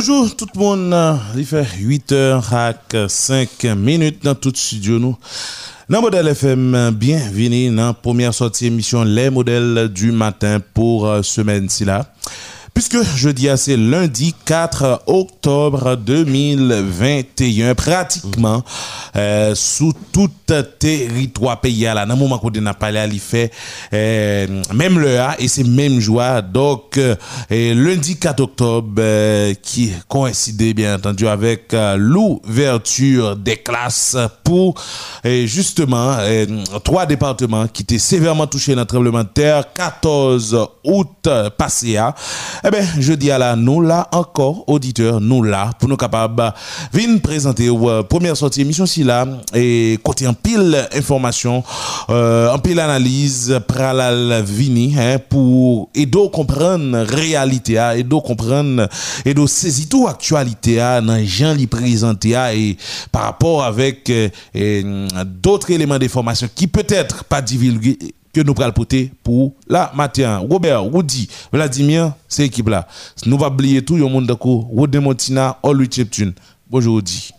[0.00, 2.72] Bonjour tout le monde, il fait 8h à
[3.06, 5.14] 5 minutes dans tout studio nous.
[5.90, 11.22] Dans Modèle FM, bienvenue dans la première sortie émission Les modèles du matin pour euh,
[11.22, 12.06] semaine-ci là.
[12.74, 18.62] Puisque jeudi, c'est lundi 4 octobre 2021, pratiquement
[19.16, 20.30] euh, sous tout
[20.78, 23.50] territoire pays là, dans le moment qu'on a parlé, fait
[23.92, 26.42] euh, même l'heure et c'est même joie.
[26.42, 27.16] Donc, euh,
[27.50, 29.02] lundi 4 octobre,
[29.62, 34.80] qui coïncidait bien entendu avec l'ouverture des classes pour
[35.24, 36.16] justement
[36.84, 41.98] trois départements qui étaient sévèrement touchés dans le tremblement de terre, 14 août passé.
[42.62, 46.52] Eh bien, je dis à la, nous là, encore, auditeurs, nous là, pour nous capables
[46.92, 51.64] de présenter la euh, première sortie émission si là, et côté en pile information,
[52.10, 58.88] euh, en pile analyse, pralal vini, hein, pour aider comprendre réalité, aider comprendre,
[59.24, 62.76] aider saisir tout actualité, dans gens li présenté, et
[63.10, 67.96] par rapport avec euh, d'autres éléments d'information qui peut-être pas divulgués,
[68.32, 68.72] que nous prenons
[69.22, 70.38] pour la matin.
[70.38, 72.86] Robert, Woody, Vladimir, c'est équipe là.
[73.26, 74.72] Nous va oublier tout le monde d'accord.
[74.72, 76.32] Wode Montina, All Cheptune.
[76.68, 77.30] Bonjour Woody.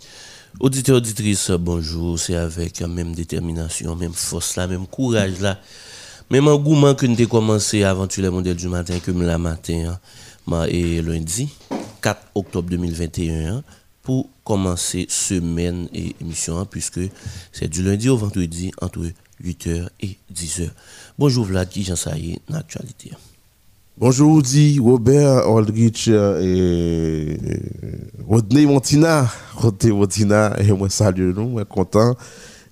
[0.59, 2.19] Auditeur, auditrice, bonjour.
[2.19, 5.57] C'est avec la même détermination, même force là, même courage là,
[6.29, 9.97] même engouement que nous avons commencé à aventurer le modèle du matin que la matin
[10.51, 11.49] hein, et lundi
[12.01, 13.63] 4 octobre 2021 hein,
[14.03, 16.99] pour commencer semaine et émission hein, puisque
[17.51, 18.99] c'est du lundi au vendredi entre
[19.43, 20.69] 8h et 10h.
[21.17, 23.11] Bonjour Vlad, qui j'en sais l'actualité.
[23.97, 27.37] Bonjour Di, Robert Aldrich et
[28.27, 29.27] Rodney Montina.
[29.55, 32.15] Rodney Montina, et moi salut nous, moi content.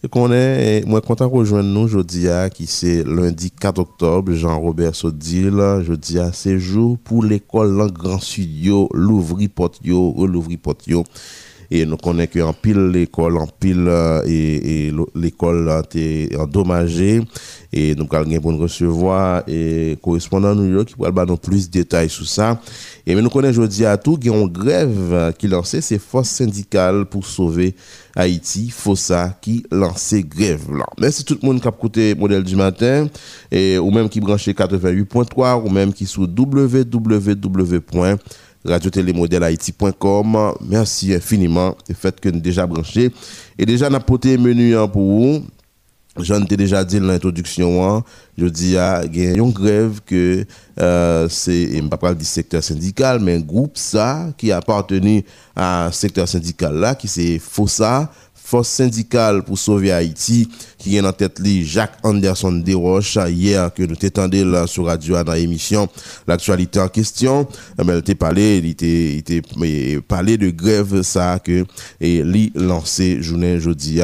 [0.10, 5.82] Qu'on est, moi content de rejoindre nous aujourd'hui, qui c'est lundi 4 octobre, Jean-Robert Sodil,
[5.82, 11.04] jeudi c'est jour pour l'école dans grand studio, l'ouvri potio, l'ouvri potio
[11.72, 17.22] et nous connaissons qu'en pile l'école, en pile euh, et, l'école a été endommagée
[17.72, 21.80] et nous allons pour nous recevoir et correspondant New York qui pourra nous plus de
[21.80, 22.60] détails sur ça.
[23.06, 26.30] Et nous connaissons aujourd'hui à tout, qu'il y a une grève qui lançait ces forces
[26.30, 27.76] syndicales pour sauver
[28.16, 30.86] Haïti, FOSA qui lançait grève là.
[31.00, 33.08] Merci tout le monde qui a écouté modèle du matin
[33.52, 38.18] et ou même qui branché 88.3 ou même qui sous www
[38.66, 38.92] radio
[39.44, 40.54] haïti.com.
[40.68, 43.12] Merci infiniment du fait que nous déjà branché.
[43.58, 45.44] Et déjà, nous avons menu hein, pour vous.
[46.18, 48.04] J'en ai déjà dit dans l'introduction, hein.
[48.38, 48.76] je dis
[49.12, 50.44] qu'il y a une grève que
[50.80, 55.24] euh, c'est, je ne pas du secteur syndical, mais un groupe ça qui appartenu
[55.56, 58.12] à un secteur syndical là, qui c'est FOSA,
[58.50, 60.50] force syndicale pour sauver Haïti,
[60.80, 65.24] qui est en tête li Jacques Anderson Desroches, hier que nous t'étendons là sur radio
[65.24, 65.88] dans l'émission,
[66.28, 67.48] l'actualité en question,
[67.80, 69.44] eh ben, elle t'a parlé, il était,
[70.08, 71.64] parlé de grève ça que,
[72.02, 74.00] et li lancé journée jeudi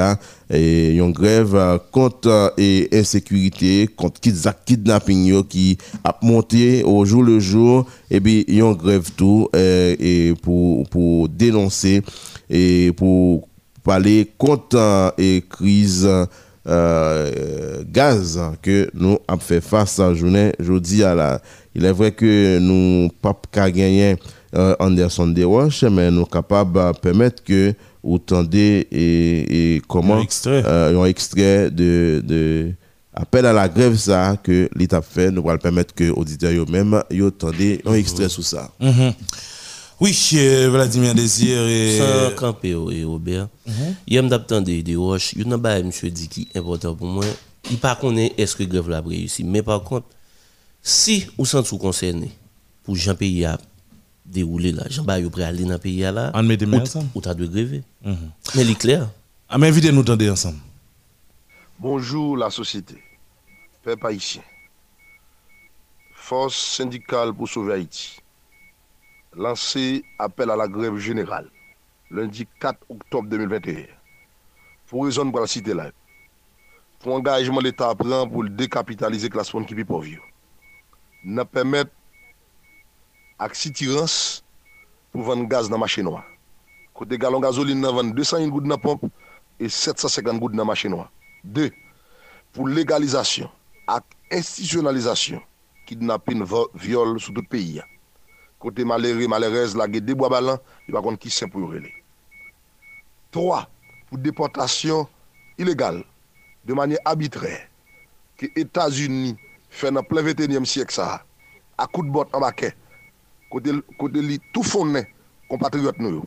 [0.52, 7.88] et une grève contre et insécurité contre kidnapping qui a monté au jour le jour
[8.12, 12.04] et bien une grève tout et pour pour dénoncer
[12.48, 13.48] et pour
[13.86, 16.10] parler contre et crise
[16.68, 21.42] euh, gaz que nous avons fait face à journée jeudi à la
[21.76, 23.40] il est vrai que nous pas
[23.72, 24.16] gagner
[24.56, 27.74] euh, Anderson Desroches mais nous sommes capables de permettre que
[28.04, 32.72] vous tendez et, et comment un extrait, euh, un extrait de, de
[33.14, 35.32] appel à la grève ça que l'État fait.
[35.32, 37.02] Nous allons permettre que auditeurs eux-mêmes
[37.38, 38.70] tendez un extrait sur ça.
[38.82, 39.14] Mm-hmm.
[40.00, 40.14] Oui,
[40.70, 41.98] Vladimir Désir et.
[41.98, 43.48] Sans camper et Robert.
[44.08, 44.22] Il y a
[44.62, 45.34] des des roches.
[45.34, 47.26] Il y a un monsieur dit qui est important pour moi.
[47.72, 49.44] Il pas connaît est-ce que la grève l'a réussi.
[49.44, 50.08] Mais par contre,
[50.84, 52.32] si vous sentez concerné
[52.84, 53.48] pour Jean Pays
[54.26, 56.82] dérouler là, Jean Bayou prêt à aller dans le pays là, on met des mains
[56.82, 57.08] ensemble.
[57.16, 57.84] Ou t'as de gréver.
[58.04, 58.18] Mhm.
[58.56, 59.10] Mais il est clair.
[59.50, 60.60] Ah, mais invitez nous tendre ensemble.
[61.80, 62.96] Bonjour la société.
[63.84, 64.42] Peuple haïtien.
[66.14, 68.18] Force syndicale pour sauver Haïti
[69.36, 71.50] lancé appel à la grève générale
[72.10, 73.86] lundi 4 octobre 2021
[74.88, 75.92] pour raison pour la cité là.
[77.00, 80.08] Pour engagement l'État prend pour décapitaliser la classe qui est pauvre.
[81.24, 81.92] Nous permettre
[83.38, 84.44] à tirance
[85.12, 86.10] pour vendre gaz dans la machine.
[86.94, 89.06] Côté galon gasoline, nous vendre 200 gouttes dans la pompe
[89.60, 90.96] et 750 gouttes dans la machine.
[91.44, 91.72] Deux,
[92.54, 93.50] pour légalisation
[93.90, 95.42] et institutionnalisation
[95.86, 96.44] kidnapping,
[96.76, 97.82] viol sur tout pays
[98.60, 101.82] côté malheureux, malheureuse, la des bois ballants, il va contre qui c'est pour y
[103.32, 103.70] 3.
[104.08, 105.08] Pour déportation
[105.58, 106.04] illégale,
[106.64, 107.68] de manière arbitraire,
[108.38, 109.36] que États-Unis
[109.70, 111.24] fait dans le plein 21e siècle ça,
[111.78, 112.76] à coup de botte en baquet,
[113.50, 115.08] côté, côté li tout fondé
[115.50, 116.24] compatriotes nous,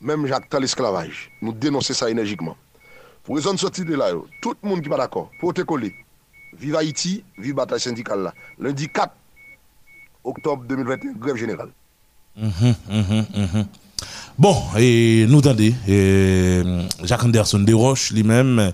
[0.00, 2.56] même Jacques l'esclavage, nous dénonçons ça énergiquement.
[3.22, 5.60] Pour raison de sortir de là, tout le monde qui n'est pas d'accord, pour te
[5.62, 5.94] coller.
[6.54, 8.34] Vive Haïti, vive bataille syndicale là.
[8.58, 9.12] Lundi 4
[10.24, 11.70] octobre 2021, grève générale.
[12.36, 13.66] Mhm, mhm, mhm.
[14.38, 15.74] Bon, et nous entendons
[17.02, 18.70] Jacques Anderson de Roche lui-même,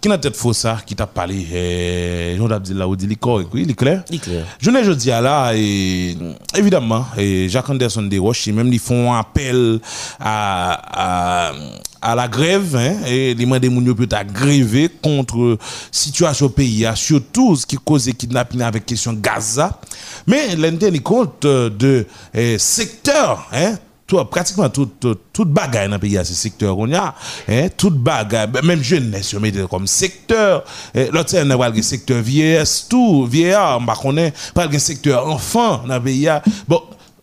[0.00, 3.74] qui n'a tête faux ça, qui t'a parlé, et là, il dit oui, il est
[3.74, 4.04] clair.
[4.10, 4.46] Il est clair.
[4.60, 6.16] Je ne dis là, et,
[6.56, 9.80] évidemment, et Jacques Anderson de Roche, lui-même, ils font appel
[10.20, 11.52] à, à,
[12.00, 15.58] à la grève, hein, et les mains des mounions peut gréver contre
[15.90, 19.80] situation au pays, surtout ce qui cause kidnapping avec question Gaza.
[20.28, 23.74] Mais l'intérêt compte de eh, secteur, hein,
[24.08, 27.14] tout, pratiquement tout, tout, tout dans le pays, ce secteur qu'on a,
[27.48, 30.64] hein, tout bagaille, même jeunesse, on met comme secteur,
[30.94, 35.96] eh, l'autre c'est le secteur vieillesse, tout, vieillard, on connaît, pas le secteur enfant dans
[35.96, 36.28] le pays.
[36.66, 36.82] Bon,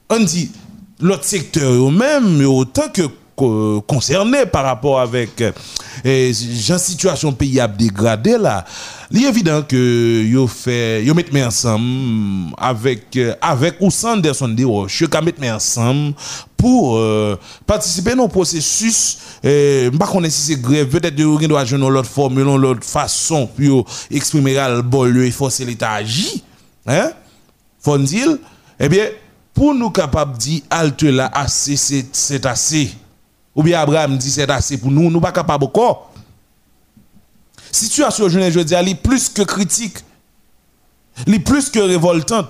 [0.10, 0.52] on dit,
[1.02, 3.02] l'autre secteur eux-mêmes, autant que
[3.36, 8.64] concerné par rapport avec euh, situation pays a dégradé là
[9.12, 14.64] il est évident que yo fait yo mettre ensemble avec avec ou sans Anderson de
[14.64, 16.14] Roche yo mettre ensemble
[16.66, 21.78] pour euh, participer au processus euh, pas connaître si c'est grève peut-être yo doit jouer
[21.78, 26.32] l'autre formule l'autre façon pour exprimer le bol le forcer l'état agir
[26.88, 27.12] hein?
[27.80, 28.30] Faut dire
[28.80, 29.06] eh bien
[29.54, 32.96] pour nous capable dire halte là assez c'est assez
[33.56, 36.12] ou bien Abraham dit c'est assez pour nous, nous pas capable encore.
[37.72, 40.00] Situation je veux dire, elle plus que critique.
[41.28, 42.48] Elle plus que révoltante.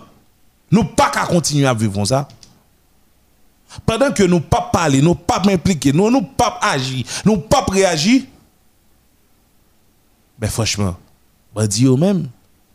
[0.72, 2.28] Nous pas qu'à continuer à vivre ça.
[3.86, 8.22] Pendant que nous pas parler, nous pas m'impliquer, nous nous pas agir, nous pas réagir.
[10.38, 10.96] Ben franchement,
[11.56, 12.28] ben dit même,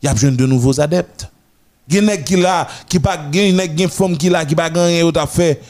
[0.03, 1.29] il y a besoin de nouveaux adeptes.
[1.89, 5.27] Il y a qui là qui pas une femme qui là qui pas gagner autre
[5.29, 5.61] fait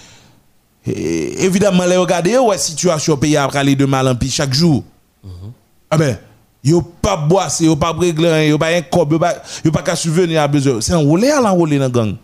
[0.87, 4.83] évidemment, les regarder, ouais, situation pays a aller de mal en pis chaque jour.
[5.91, 6.19] Ah ben,
[6.63, 9.13] yo pas boissé, yo pas régler, yo pas un cob,
[9.65, 10.81] yo pas, qu'à subvenir à besoin.
[10.81, 12.17] C'est enrôlé à l'enrôlé dans gang.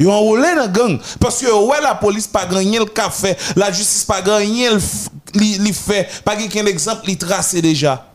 [0.00, 0.98] Yo enrôlé dans gang.
[1.20, 6.08] Parce que, ouais, la police pas gagné le café, la justice pas gagné le fait,
[6.24, 8.10] pas qu'un exemple, li tracé déjà.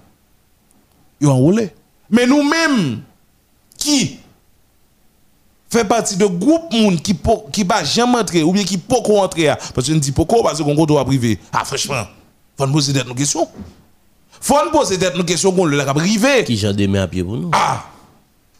[1.22, 1.70] Yo enrôlé.
[2.10, 3.02] Mais nous-mêmes,
[3.78, 4.20] qui
[5.70, 7.16] fait partie de groupe monde qui
[7.52, 10.62] qui va jamais entrer ou bien qui peut entrer parce que je dis pourquoi parce
[10.62, 11.40] qu'on doit privé.
[11.52, 12.06] Ah franchement
[12.58, 13.48] faut nous poser des questions.
[14.40, 17.52] Faut nous poser des questions qu'on le privé qui j'en démé à pied pour nous?
[17.54, 17.84] Ah!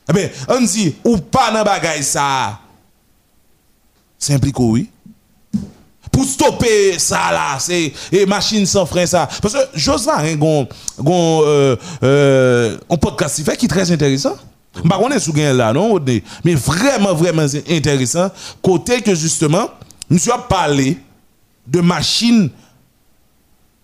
[0.10, 2.60] Eh bien on dit ou pas dans bagaille ça
[4.34, 4.90] impliqué oui
[6.12, 7.92] pour stopper ça là c'est
[8.28, 13.92] machine sans frein ça parce que j'ose pas un euh, euh, podcast qui est très
[13.92, 14.36] intéressant
[14.84, 16.00] bah, on est sous là, non?
[16.44, 18.30] Mais vraiment, vraiment intéressant.
[18.62, 19.70] Côté que justement,
[20.10, 20.98] nous avons parlé
[21.66, 22.50] de machines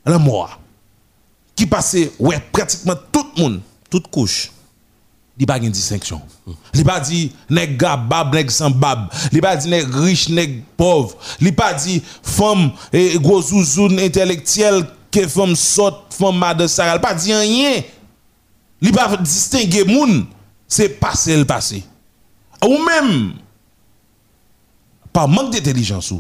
[0.06, 0.60] à la mort
[1.56, 4.52] qui passait, ouais, pratiquement tout le monde, toute couche.
[5.42, 6.22] Il pas de distinction.
[6.76, 9.10] Il pas dit nèg bab, nèg sans bab.
[9.32, 11.18] Il pas dit nèg riche, nèg pauvre.
[11.40, 16.68] Il pas dit femme et gros zouzoun intellectuel que femme saute, femme madame.
[16.68, 17.82] Il pas dit rien.
[18.82, 20.28] Il pas distinguer moun
[20.68, 21.84] c'est passé le passé.
[22.64, 23.34] Ou même,
[25.12, 26.14] par manque d'intelligence,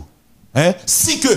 [0.55, 1.29] hein, si que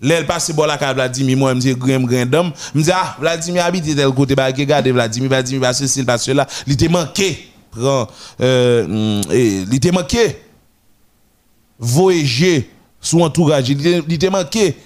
[0.00, 3.96] L'elle passe la carte Vladimir moi me dit grain d'homme me dit ah Vladimir habite
[3.96, 8.06] tel côté bah regarder Vladimir Vladimir parce que parce là il était manqué prend
[8.40, 10.36] euh il était manqué
[11.78, 12.70] voyager
[13.00, 14.76] sous entourage il était manqué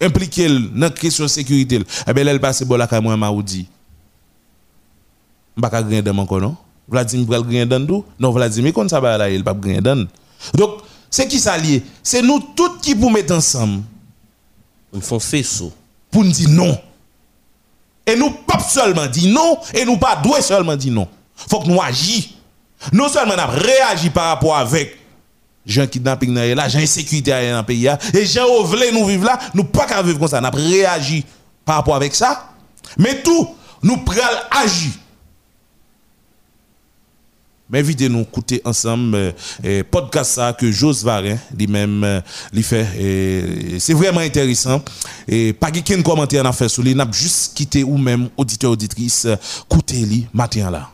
[0.00, 3.66] impliqué dans question de sécurité eh ben elle passe la carte moi m'a dit
[5.60, 6.56] pas grain d'homme encore non
[6.90, 7.86] Vladimir pral gagner dan
[8.18, 10.06] Non, Vladimir kon ça va là, il pas gagner dan.
[10.54, 13.82] Donc, c'est qui ça lié C'est nous tous qui pour mettre ensemble.
[14.92, 15.72] Nous font faisceau.
[16.10, 16.78] Pour nous dire non.
[18.06, 21.08] Et nous pas seulement dire non, et nous pas doit seulement dire non.
[21.34, 22.30] Faut que nous agissions.
[22.92, 24.98] Non seulement nous réagi par rapport avec
[25.66, 29.38] gens kidnapping dans là, gens insécurité dans le pays et gens qui nous vivre là,
[29.54, 31.24] nous pas qu'à vivre comme ça, nous réagi
[31.64, 32.50] par rapport avec ça.
[32.96, 34.92] Mais tout, nous prenons agir
[37.70, 39.32] mais nous écouter ensemble
[39.64, 42.20] euh, podcast ça que Jos Varin lui-même euh,
[42.62, 44.82] fait c'est vraiment intéressant.
[45.28, 49.26] Et pas qu'un commentaire à faire sur lui n'a juste quitté ou même auditeur auditrice
[49.70, 50.90] écoutez lui matin là.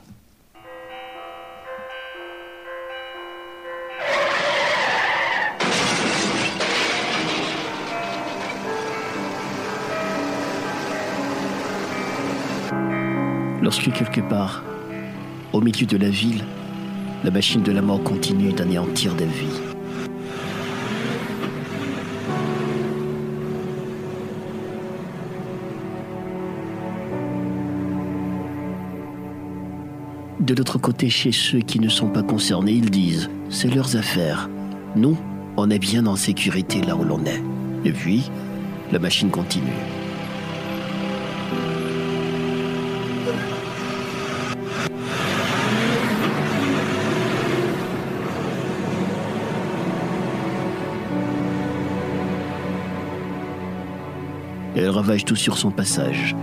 [13.62, 14.62] Lorsque quelque part,
[15.52, 16.45] au milieu de la ville,
[17.26, 19.61] la machine de la mort continue d'anéantir des vies.
[30.38, 34.49] De l'autre côté, chez ceux qui ne sont pas concernés, ils disent⁇ c'est leurs affaires⁇
[34.95, 35.16] Nous,
[35.56, 37.42] on est bien en sécurité là où l'on est.
[37.85, 38.30] Et puis,
[38.92, 40.06] la machine continue.
[54.76, 56.37] Elle ravage tout sur son passage.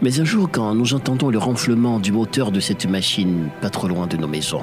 [0.00, 3.88] Mais un jour, quand nous entendons le ronflement du moteur de cette machine pas trop
[3.88, 4.62] loin de nos maisons,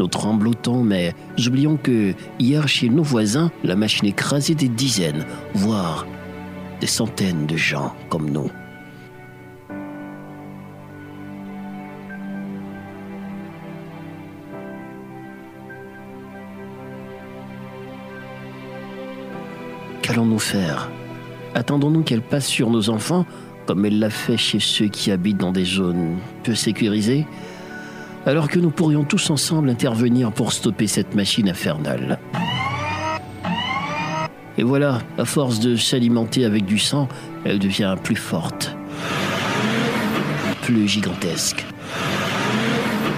[0.00, 1.14] nous tremblotons, mais
[1.46, 6.06] oublions que hier, chez nos voisins, la machine écrasait des dizaines, voire
[6.80, 8.50] des centaines de gens comme nous.
[20.16, 20.90] Qu'allons-nous faire
[21.54, 23.26] Attendons-nous qu'elle passe sur nos enfants
[23.66, 27.26] comme elle l'a fait chez ceux qui habitent dans des zones peu sécurisées,
[28.24, 32.18] alors que nous pourrions tous ensemble intervenir pour stopper cette machine infernale.
[34.56, 37.08] Et voilà, à force de s'alimenter avec du sang,
[37.44, 38.74] elle devient plus forte,
[40.62, 41.66] plus gigantesque.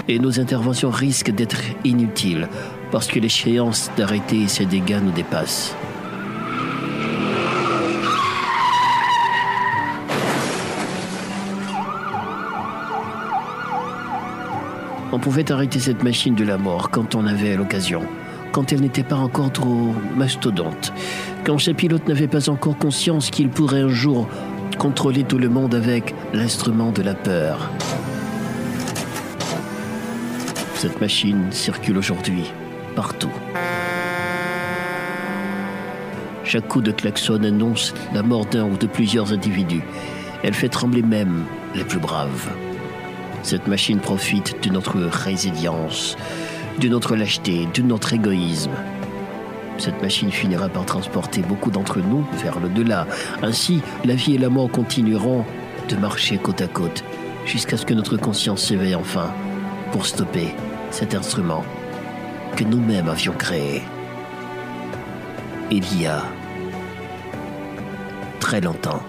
[0.09, 2.49] Et nos interventions risquent d'être inutiles,
[2.91, 5.73] parce que l'échéance d'arrêter ces dégâts nous dépasse.
[15.19, 18.03] On pouvait arrêter cette machine de la mort quand on avait l'occasion,
[18.53, 20.93] quand elle n'était pas encore trop mastodonte,
[21.43, 24.29] quand ses pilotes n'avaient pas encore conscience qu'ils pourraient un jour
[24.77, 27.69] contrôler tout le monde avec l'instrument de la peur.
[30.75, 32.45] Cette machine circule aujourd'hui,
[32.95, 33.33] partout.
[36.45, 39.83] Chaque coup de klaxon annonce la mort d'un ou de plusieurs individus.
[40.43, 41.43] Elle fait trembler même
[41.75, 42.49] les plus braves.
[43.43, 46.17] Cette machine profite de notre résilience,
[46.79, 48.71] de notre lâcheté, de notre égoïsme.
[49.77, 53.07] Cette machine finira par transporter beaucoup d'entre nous vers le delà.
[53.41, 55.45] Ainsi, la vie et la mort continueront
[55.87, 57.03] de marcher côte à côte
[57.45, 59.33] jusqu'à ce que notre conscience s'éveille enfin
[59.91, 60.53] pour stopper
[60.91, 61.63] cet instrument
[62.55, 63.81] que nous-mêmes avions créé.
[65.71, 66.23] Il y a
[68.39, 69.01] très longtemps.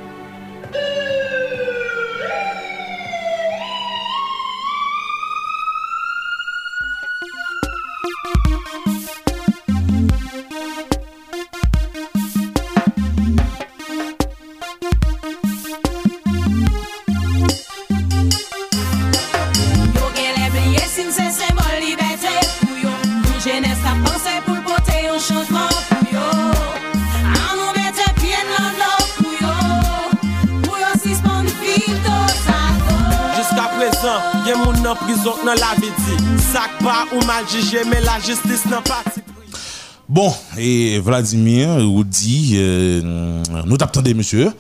[37.61, 39.21] Jije, men la justice nan pati
[40.11, 44.51] Bon, et Vladimir ou dit, euh, nous t'attendons, monsieur.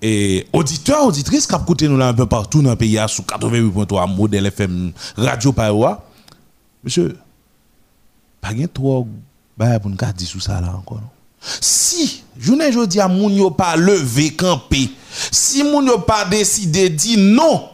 [0.00, 4.14] Et auditeurs, auditrices, qui écouté nous là un peu partout dans le pays, sous 88.3
[4.14, 6.06] modèle FM Radio Parois.
[6.84, 7.16] Monsieur,
[8.40, 9.08] pas gen trop
[9.56, 11.00] pour nous dire sous ça là encore.
[11.60, 14.90] Si, journée jodi a moun yo pas levé camper,
[15.30, 17.68] si moun yo pas décidé dire non,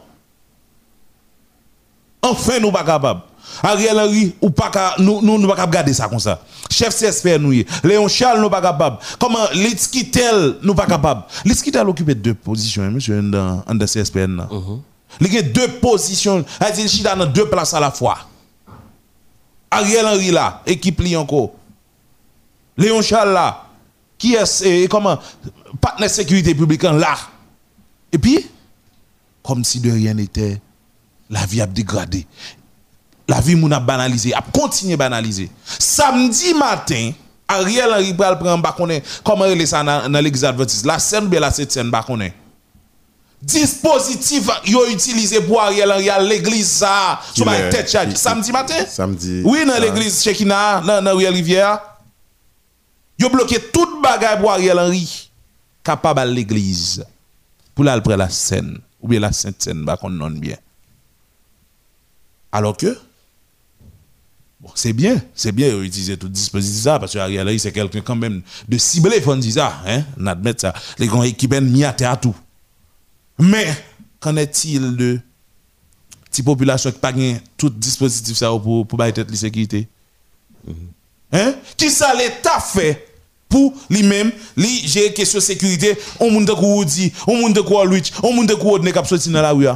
[2.23, 3.27] enfin nous pas capable.
[3.62, 6.40] Ariel Henry ou pas nous nous nous pas garder ça comme ça.
[6.71, 7.67] Chef CSP nous y.
[7.85, 8.99] Léon Charles nous pas capable.
[9.19, 11.23] Comment Litskitel nous pas capable.
[11.45, 14.47] Litskitel occupe deux positions hein, monsieur dans dans CSPN.
[15.21, 18.19] Il y a deux positions, il dans deux places à la fois.
[19.71, 21.52] Ariel Henry là, équipe li encore.
[22.76, 23.67] Léon Charles là,
[24.17, 25.19] qui est eh, comment
[25.81, 27.17] partenaire sécurité publique là.
[28.12, 28.47] Et puis
[29.49, 30.61] comme si de rien n'était,
[31.31, 32.26] la vie a dégradé.
[33.28, 35.50] La vie moun a banalisé, a continué banalisé.
[35.78, 37.12] Samedi matin,
[37.47, 40.87] Ariel Henry pral prend ba comment relé ça dans l'église adventiste.
[40.87, 42.04] La scène bien la scène ba.
[43.40, 48.14] Dispositif yo utilisé pour Ariel Henry à l'église ça, sur ma tête charge.
[48.14, 48.87] Samedi matin?
[48.87, 49.42] Samedi.
[49.44, 51.80] Oui, dans l'église Chekina, dans dans Riel Rivière.
[53.18, 55.30] Yo bloqué toute bagaille pour Ariel Henry
[55.85, 57.04] capable à l'église
[57.75, 60.56] pour aller près la scène ou bien la sainte scène ba non bien.
[62.50, 62.99] Alors que
[64.75, 68.42] c'est bien, c'est bien utiliser tout dispositif ça, parce que Ariel c'est quelqu'un quand même
[68.68, 70.75] de ciblé, faut dire ça, hein, on admet ça.
[70.98, 72.34] Les grands équipes mis à terre à tout.
[73.38, 73.66] Mais,
[74.20, 75.20] qu'en est-il de
[76.30, 77.18] petite population qui n'a pas
[77.56, 79.88] tout dispositif ça pour, pour bailler tête de sécurité?
[81.32, 81.54] Hein?
[81.76, 83.06] Qui ça l'État fait
[83.48, 88.32] pour lui-même, lui j'ai question sécurité, on monde de dit, on monde de Louis, on
[88.32, 89.66] monde de kou Odne k'ap sorti dans la rue.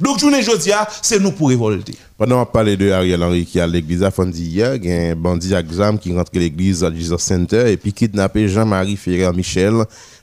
[0.00, 1.94] Donc journée jodia, c'est nous pour révolter.
[2.16, 4.92] Pendant on parlait de Ariel Henry qui est à l'église, à dit hier, il y
[4.92, 8.48] a un bandit à exam qui rentre à l'église à Jesus Center et puis kidnappé
[8.48, 9.74] Jean-Marie Ferrer Michel,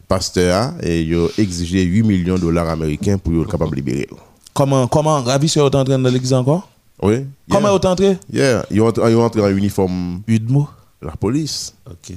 [0.08, 4.08] pasteur, et il a exigé 8 millions de dollars américains pour être capable de libérer.
[4.54, 5.22] Comment comment?
[5.22, 6.68] Ravi est entré dans l'église encore?
[7.02, 7.26] Oui.
[7.50, 8.18] Comment est entré?
[8.32, 10.68] Yeah, il est entré en uniforme Udmo.
[11.02, 11.74] la police.
[11.86, 12.16] OK.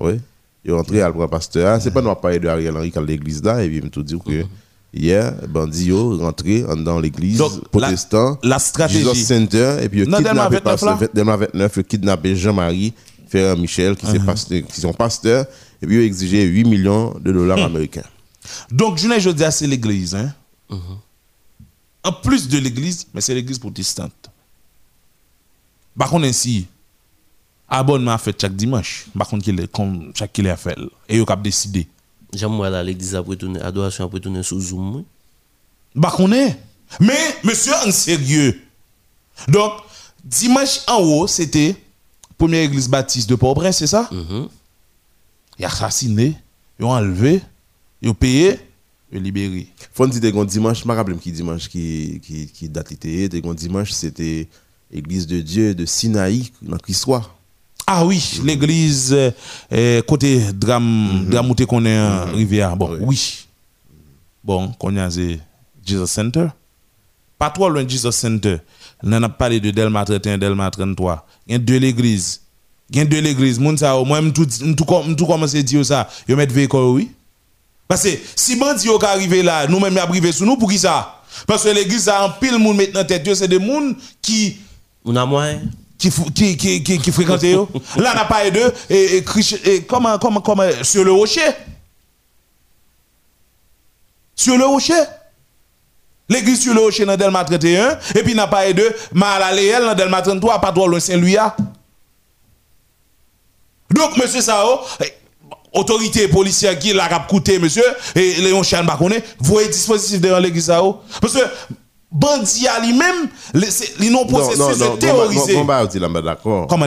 [0.00, 0.20] Oui.
[0.64, 1.80] Il est entré à le pasteur.
[1.82, 3.84] C'est pas nous parler de Ariel Henry qui est à l'église là et puis il
[3.84, 4.44] me tout dit que
[4.94, 8.38] hier, bandit yo rentré en- dans l'église Donc, la- protestant.
[8.42, 10.60] la stratégie- Jesus Center et puis kidnappé 29 là?
[10.60, 12.92] pasteur- Delma 29, il a kidnappé Jean-Marie
[13.28, 14.12] Ferrer Michel qui, Uh-huh.
[14.12, 15.46] c'est pasteur- qui sont pasteurs
[15.80, 17.62] et puis il a exigé 8 millions de dollars Hmm.
[17.72, 18.04] américains.
[18.70, 20.32] Donc journée jodia c'est l'église hein.
[22.04, 24.30] En plus de l'église, mais c'est l'église protestante.
[25.96, 26.66] Par contre ainsi
[27.68, 29.06] abonnement fait chaque dimanche.
[29.16, 29.44] Par contre
[30.14, 30.76] chaque qu'il est fait
[31.08, 31.86] et yo cap décider.
[32.32, 34.96] J'aime moi là, l'église après tourner, adoration après tourner sous Zoom.
[34.96, 35.04] oui.
[35.94, 36.58] Bah qu'on est.
[37.00, 38.60] Mais monsieur en sérieux.
[39.48, 39.72] Donc
[40.24, 41.76] dimanche en haut, c'était
[42.38, 44.08] première église baptiste de Port-au-Prince, c'est ça?
[44.10, 44.48] Mhm.
[45.58, 46.34] Il a assassiné,
[46.78, 47.42] ils ont enlevé,
[48.00, 48.58] ils ont payé,
[49.10, 49.68] ils ont libéré.
[49.92, 53.92] Faut dire que dimanche, je me rappelle qui dimanche qui qui qui date était, dimanche
[53.92, 54.48] c'était
[54.90, 57.34] église de Dieu de Sinaï dans l'histoire.
[57.94, 59.30] Ah oui, l'église euh,
[59.70, 62.74] euh, côté drame, drame où qu'on est en rivière.
[62.74, 63.44] Bon, oui.
[64.42, 66.46] Bon, qu'on a Jesus Center.
[67.38, 68.56] Pas trop loin de Jesus Center.
[69.02, 71.26] On a parlé de Delma 31, Delma 33.
[71.46, 72.40] Il y a deux l'église.
[72.88, 73.58] Il y a deux l'église.
[73.58, 76.80] Moun yo, moi tout tout com- m tout commencé à dire ça, yo mettre véhicule
[76.80, 77.10] oui.
[77.86, 80.70] Parce que si bandi yo arrivé là, nous même y a privé sur nous pour
[80.70, 81.20] qui ça?
[81.46, 84.56] Parce que l'église a un pile moun dans tête c'est des moun qui
[85.04, 85.58] On a moins.
[86.10, 87.68] Qui, qui, qui, qui, yo.
[87.96, 91.40] Là, on a parlé de et, et, comment, comment, comment, sur le rocher.
[94.34, 95.00] Sur le rocher.
[96.28, 99.94] L'église sur le rocher dans Delma 31, et puis on a parlé de Malaléel dans
[99.94, 101.36] Delma 33, pas trop loin Saint-Louis.
[103.90, 105.12] Donc, monsieur Sao, eh,
[105.74, 111.02] autorité policière qui l'a coûté, monsieur, et Léon Chan Bakoné, voyez dispositif devant l'église Sao?
[111.20, 111.40] Parce que,
[112.12, 115.56] bandit à lui-même, les- c'est- ils n'ont processus de terroriser.
[115.56, 116.66] On va dire là, mais d'accord.
[116.66, 116.86] Comment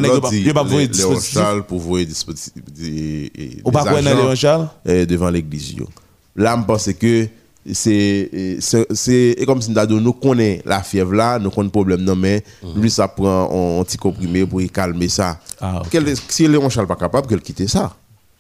[0.53, 1.33] pas Lé- voyer Léon dispositif?
[1.33, 3.31] Charles pour voir dispositif des
[3.65, 5.75] agents, Léon devant l'église.
[6.35, 7.27] Là, je pense que
[7.73, 12.43] c'est c'est c'est comme si nous connaît la fièvre là, nous connaît problème non mais
[12.75, 15.39] lui ça prend un, petit comprimé pour calmer ça.
[15.59, 15.81] Ah,
[16.29, 17.91] si Léon Charles pas capable qu'elle quitte ça?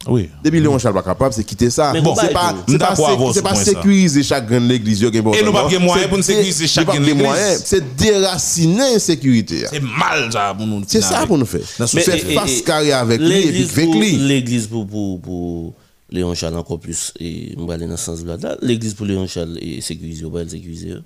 [0.07, 0.29] Oui.
[0.43, 1.91] Depuis Léon Charles pas capable, c'est quitter ça.
[1.93, 4.99] Mais bon, c'est pas, c'est pas, c'est ce pas sécuriser chaque grande église.
[4.99, 7.23] qui est Et nous pas de moyens C'est pour sécuriser chaque grande de église.
[7.23, 9.65] moyens, C'est déraciner l'insécurité.
[9.69, 10.83] C'est mal ça pour nous.
[10.87, 11.61] C'est ça pour nous faire.
[11.79, 13.95] Dans ce Mais- Faire et- et- face carré avec lui et puis l'église avec pour-
[14.01, 14.11] lui.
[14.17, 15.73] L'église pour, pour, pour
[16.11, 18.37] Léon Charles encore plus, et on va aller dans ce sens-là.
[18.41, 20.91] Là, L'église pour Léon Charles est sécurisée, on va le sécuriser.
[20.91, 21.01] hein.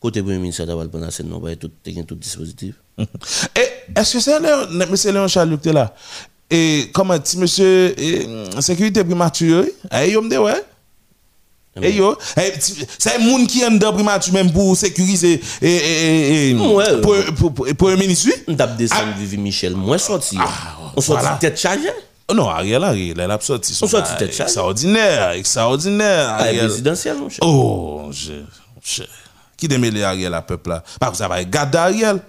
[0.00, 2.74] Côté Premier ministre, d'avoir le bon scène, on va tout, tout, tout dispositif.
[2.98, 5.94] Et est-ce que c'est Léon, Charles qui était là?
[6.50, 8.26] Et comment dit monsieur eh,
[8.60, 10.62] sécurité primature Eh yo me dit ouais.
[11.80, 15.68] Eh yo, eh, ti- c'est un monde qui est dans primature même pour sécuriser et
[15.76, 18.30] et et pour pour pour pour un ministre.
[18.56, 20.36] tape descendre Vivi Michel, moins sorti.
[20.38, 20.48] hein.
[20.96, 21.90] on sorti tête chargée?
[22.30, 24.42] Oh Non, Ariel, Ariel, elle a sorti son On sorti bail tête chargée?
[24.50, 26.26] extraordinaire, extraordinaire.
[26.26, 26.66] La Ariel.
[26.66, 27.38] présidentielle, mon cher.
[27.42, 28.32] Oh, je,
[28.84, 29.02] je.
[29.56, 30.82] Qui démêle Ariel à peuple là?
[30.98, 32.20] Parce que ça va garder Ariel.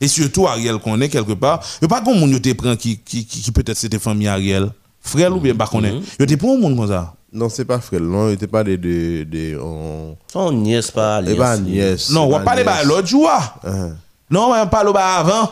[0.00, 1.62] Et surtout Ariel qu'on est quelque part.
[1.80, 4.70] Il pas comme moun yo te prend qui, qui, qui, qui peut-être c'était famille Ariel.
[5.00, 5.94] Frère ou bien pas qu'on est.
[6.20, 7.14] Yo te prend un monde comme ça.
[7.32, 8.76] Non, c'est pas frère, non, il était pas de.
[8.76, 10.16] de, de on...
[10.32, 11.68] Son nièce, pas Eh ben, alliance.
[11.68, 12.10] nièce.
[12.10, 12.82] Non, on va parler nièce.
[12.82, 13.30] de l'autre jour.
[13.64, 13.96] Hein.
[14.30, 15.50] Non, on de avant.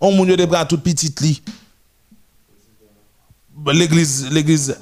[0.00, 1.42] On yo te prend toute petite li.
[3.72, 4.76] L'église, l'église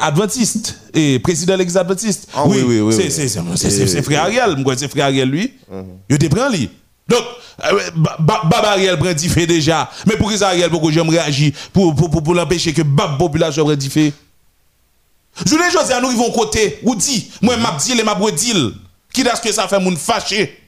[0.00, 2.28] adventiste, et président de l'église adventiste.
[2.34, 4.56] Ah oui, oui, oui, C'est frère Ariel.
[4.58, 5.54] Moi, c'est frère Ariel, lui.
[6.08, 6.70] Il te prend lui.
[7.08, 7.24] Donc,
[7.64, 9.90] euh, Ba- Ba- Bab Ariel prend dit fait déjà.
[10.06, 13.18] Mais pour que Ariel, pour que j'aime réagir, pour, pour, pour, pour l'empêcher que Bab
[13.18, 14.12] population prend dit fait?
[15.44, 18.74] Je voulais dire, nous arrivons côté, ou dit, moi, m'a dit, et m'a dit,
[19.12, 20.60] qui est-ce que ça fait moun fâché?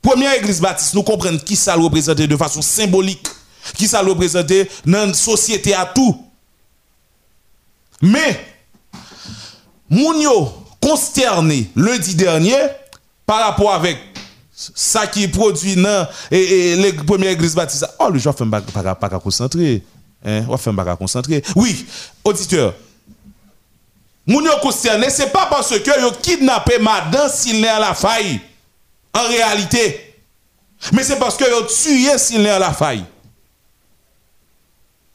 [0.00, 3.28] Première église baptiste, nous comprenons qui ça le représente de façon symbolique,
[3.76, 4.50] qui ça le représente
[4.84, 6.26] dans la société à tout.
[8.00, 8.44] Mais,
[9.88, 12.56] moun yo consterné lundi dernier
[13.32, 13.96] par rapport avec
[14.54, 17.86] ça qui produit dans et, les premières églises baptistes.
[17.98, 19.82] Oh, le joueur fait pas pas pas concentrer.
[20.22, 21.42] Hein, on fait pas concentrer.
[21.56, 21.86] Oui,
[22.22, 22.74] auditeur.
[24.26, 28.38] Moun yo consterné, c'est pas parce que yo kidnappé madame Sylvain à la faille.
[29.14, 30.14] En réalité.
[30.92, 33.06] Mais c'est parce que yo tué Sylvain à la faille.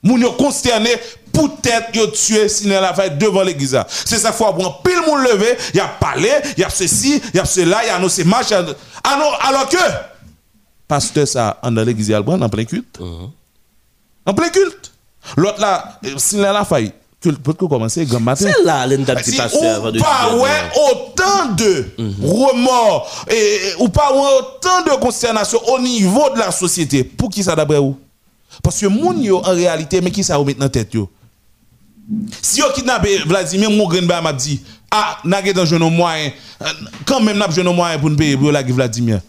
[0.02, 0.90] Moun yo consterné,
[1.38, 3.78] peut-être yo tué Sinel Lafay devant l'église.
[4.06, 7.46] C'est ça fois bon pile moun levé, y a parlé, y a ceci, y a
[7.46, 8.52] cela, y a annoncé marche.
[8.52, 9.78] Alors, alors que
[10.88, 13.00] pasteur ça en dans l'église il en plein culte.
[14.26, 14.92] En plein culte.
[15.36, 18.50] L'autre là, Sinel Lafay, culte peut commencer grand matin.
[18.52, 21.86] C'est là, pasteur avant ou de pas ouais autant de
[22.24, 27.56] remords et, ou pas autant de consternation au niveau de la société pour qui ça
[27.56, 27.98] d'après vous?
[28.64, 31.10] Parce que moun yo en réalité mais qui ça vous met dans tête yo?
[32.42, 33.88] Si yo kidnappé Vladimir, mon
[34.22, 36.32] m'a dit, ah, n'a pas dans jeune moyen,
[37.06, 39.20] quand même n'a jeune moyen pour nous payer pour la Vladimir.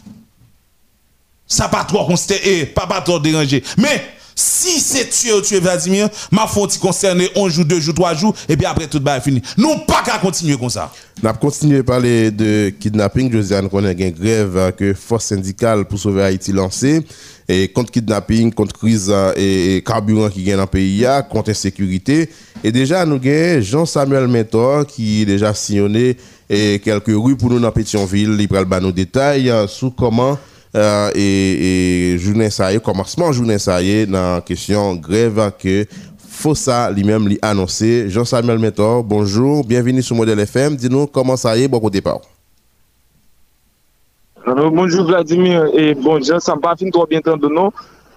[1.46, 3.64] Ça pas trop constaté, eh, pas pas trop dérangé.
[3.78, 8.14] Mais si c'est tuer ou tuer Vladimir, ma faute concerné un jour, deux jours, trois
[8.14, 9.42] jours, et puis après tout est fini.
[9.56, 10.92] Nous pas qu'à continuer comme ça.
[11.22, 13.32] N'a continué à parler de kidnapping.
[13.32, 17.02] Josiane connaît une grève que force syndicale pour sauver Haïti lancée.
[17.48, 22.28] Et contre kidnapping, contre crise euh, et, carburant qui gagne dans le pays, contre insécurité.
[22.62, 26.16] Et déjà, nous avons Jean-Samuel Mentor qui déjà sillonné
[26.48, 28.36] quelques rues pour nous dans Pétionville.
[28.38, 30.38] Il prend le nos détails euh, sur comment
[30.74, 34.94] euh, et, et journée ça y est, commencement journée ça y est, dans la question
[34.94, 35.86] grève que
[36.18, 38.08] Fossa lui-même lui annoncé.
[38.08, 40.76] Jean-Samuel Mentor, bonjour, bienvenue sur Modèle FM.
[40.76, 42.20] Dis-nous comment ça y est, bon au départ.
[44.46, 47.70] Bonjour Vladimir, et bon, je ne sens pas trop bien entendu, non?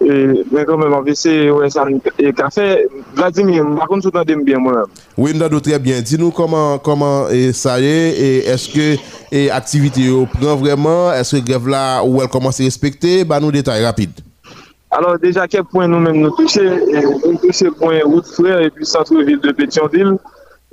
[0.04, 1.86] Et, mais quand même, on essayer, ouais, ça,
[2.18, 4.84] et café, Vladimir, par contre, tout entend bien, moi.
[5.16, 6.00] Oui, nous très bien.
[6.00, 11.12] Dis-nous comment, comment et ça y est, et est-ce que et activité au prend vraiment,
[11.12, 14.20] est-ce que grève là où elle commence à respecter, bah nous détails rapides.
[14.90, 18.84] Alors, déjà, quel point nous-mêmes nous toucher, et nous toucher point route frère et puis
[18.84, 20.18] centre-ville de Pétionville.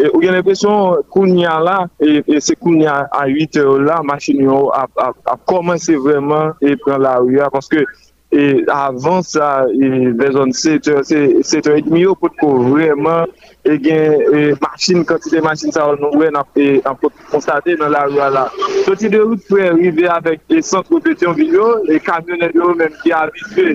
[0.01, 3.57] Et y a l'impression qu'on y a là, et, c'est qu'on y a à 8
[3.57, 7.83] heures là, machine yo a, a, a commencé vraiment et prendre la rue parce que
[8.31, 13.25] e avan sa e vezon 7h30 yo pot ko vreman
[13.65, 17.89] e gen e, machin, kantite machin sa ou nou wè nan e, pot konstate nan
[17.95, 18.45] la rwa la.
[18.85, 23.01] Soti de route pou e rive avèk e sant repetion video e kamyonet yo menm
[23.01, 23.67] ki avise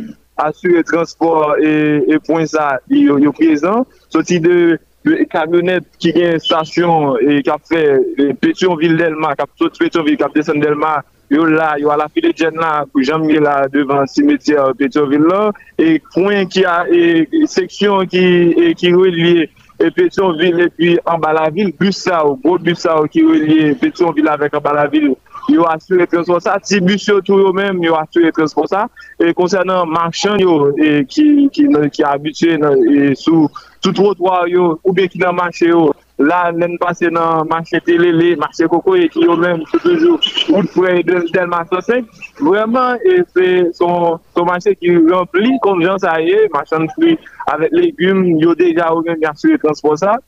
[0.45, 3.91] asure transport e, e pon sa yo, yo prezant.
[4.15, 4.79] Soti de
[5.35, 7.83] kamyonet ki gen stasyon e kap fè
[8.39, 12.09] petion vil delman, kap sot petion vil, kap desen delman yo la, yo a la
[12.09, 16.83] file djen la, pou jam gen la devan simetya Petionville la, e kwen ki a,
[16.89, 18.25] e seksyon ki,
[18.69, 19.49] e ki relye
[19.97, 24.57] Petionville, e pi Ambalaville, bus sa ou, gros bus sa ou ki relye Petionville avèk
[24.61, 25.17] Ambalaville,
[25.53, 28.87] yo asyre transponsa, ti bus yo tou yo mèm, yo asyre transponsa,
[29.21, 33.51] e konsernan marchan yo, e ki, ki, ki abitue nan, e sou,
[33.85, 35.85] tout trotwa yo, ou be ki nan marchan yo,
[36.19, 40.21] La nen pase nan manche telele, manche koko e ki yo men pou toujou
[40.55, 42.07] ou pre den tel manche sosek.
[42.39, 47.19] Vreman, e se son, son manche ki rempli konjans a ye, manche fruit
[47.51, 50.23] avèk legume, yo deja ou men yansou e transponsal.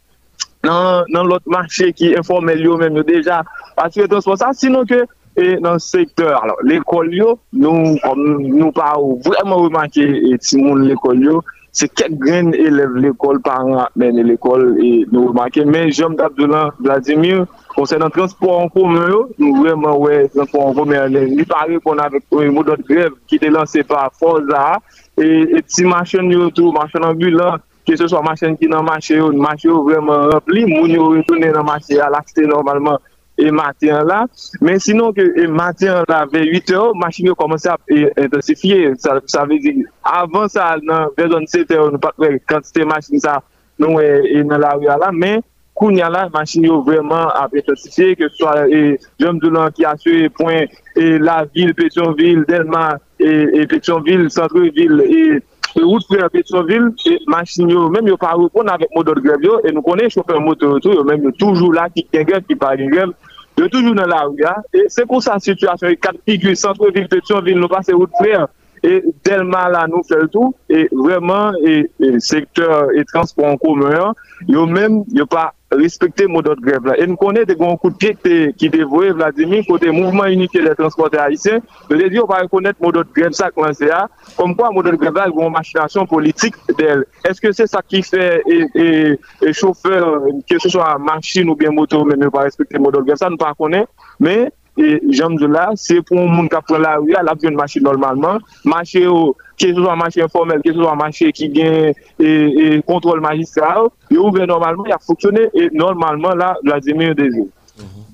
[0.67, 3.45] Nan, nan lot manche ki informel yo men yo deja
[3.79, 4.59] yansou e transponsal.
[4.59, 5.05] Sinon ke
[5.39, 6.35] e nan sektor,
[6.67, 7.95] l'ekol yo, nou,
[8.43, 11.45] nou pa ou vreman ou manche et si moun l'ekol yo,
[11.77, 15.65] se kek gren eleve l'ekol paran apmene l'ekol e nou remake.
[15.69, 20.79] Men jom Dabdoulan Vladimir, konsen nan transport an koumen yo, nou vreman wè transport an
[20.79, 24.79] koumen yo, li pari kon avèk mou dot grev ki te lanse pa Forza,
[25.21, 25.27] e,
[25.59, 29.29] e ti machen yo tou, machen ambulant, ke se so machen ki nan machen yo,
[29.37, 32.97] machen yo vreman rempli, moun yo retounen nan machen yo, alakse normalman,
[33.39, 34.23] e matin la,
[34.65, 38.95] men sinon ke e matin la ve 8 yo, machin yo komanse ap e, intensifiye,
[39.01, 43.41] sa, sa vezi, avan sa nan vezon 7 yo, nou patwe kantite machin sa
[43.79, 45.45] nou e, e nan la ou ya la, men
[45.77, 50.31] koun ya la, machin yo vreman ap intensifiye, ke so e jom doulan ki aswe
[50.39, 53.29] point e la vil, Petionville, Delma, e,
[53.61, 55.43] e Petionville, Centreville, e,
[55.77, 59.61] e route pou Petionville, e machin yo, menm yo pa repon avèk modot grev yo,
[59.61, 62.73] e nou konen choufer motor yo, menm yo toujou la ki gen grev, ki pa
[62.81, 63.13] gen grev,
[63.57, 66.91] yo toujou nan la ou ya, e se kon sa situasyon, e kat figure, sentro
[66.93, 68.45] vil, petion vil, nou pase ou tre,
[68.85, 74.13] e delman la nou fel tou, e vreman, e, e sektor, e transport en koumen,
[74.53, 76.99] yo men, yo pa respecter mot d'ordre grève là.
[76.99, 80.75] Et nous connaissons des grands coups de pied qui dévoué Vladimir côté mouvement unifié des
[80.75, 81.61] transporteurs haïtiens.
[81.91, 84.09] Je veux dire, on va reconnaître mot d'ordre grève ça commencé à.
[84.37, 87.05] Comme quoi, mot d'ordre grève là, une machination politique d'elle.
[87.25, 91.57] Est-ce que c'est ça qui fait et, et, et chauffeur, que ce soit machine ou
[91.57, 93.87] bien moto, mais ne pas respecter mot d'ordre grève, ça nous pas connaît.
[94.21, 97.49] Mais e jom zon la, se pou moun ka pren la ou ya, la pou
[97.49, 101.51] yon mache normalman, mache ou, ke se zon mache informel, ke se zon mache ki
[101.55, 107.11] gen e, e kontrol magistral, yo ouve normalman, ya foksyone, e normalman la, la zeme
[107.11, 107.51] yon dezou.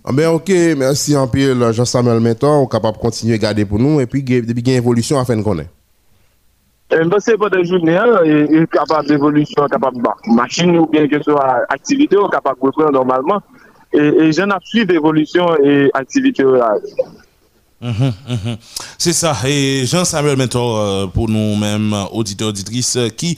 [0.03, 4.75] Ambe ok, mersi anpil Jean-Samuel Menton, eh, ou kapap kontinye gade pou nou, epi gen
[4.75, 5.70] evolusyon afen konen.
[6.92, 8.11] Mwen se pou de jounen,
[8.53, 9.94] yon kapap evolusyon, kapap
[10.27, 11.38] masin ou gen kesyon
[11.72, 13.40] aktivite, ou kapap repren normalman,
[13.92, 16.57] E jen ap suiv d'évolution et aktivite ou
[17.82, 18.56] Mhm, mhm.
[18.96, 19.36] C'est ça.
[19.44, 23.36] Et Jean-Samuel Mentor, euh, pour nous-mêmes, auditeurs, auditrices, euh, qui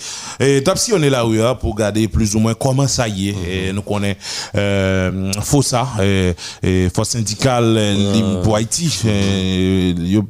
[0.64, 3.34] tape si on est là hein, pour garder plus ou moins comment ça y est.
[3.48, 4.18] Et nous connaissons
[4.56, 8.90] euh, FOSA, et, et Force syndicale euh, pour Haïti,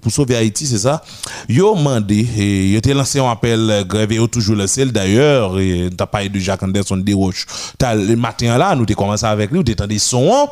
[0.00, 1.02] pour sauver Haïti, c'est ça.
[1.48, 4.84] Yo mandé, et yo été lancé un appel euh, grève et yo toujours lancé.
[4.86, 7.46] D'ailleurs, et t'as parlé de Jacques Anderson Desroches.
[7.78, 10.48] T'as le matin là, nous t'ai commencé avec lui, nous t'es des sons.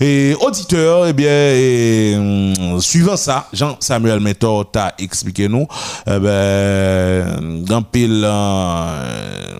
[0.00, 5.66] Et auditeur, eh bien, hum, suivant ça, Jean-Samuel Mentor t'a expliqué nous,
[6.06, 9.58] eh ben, pile, euh,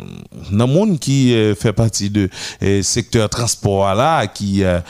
[0.51, 2.31] dans le monde qui euh, fait partie de
[2.63, 4.81] euh, secteur transport là, qui, euh,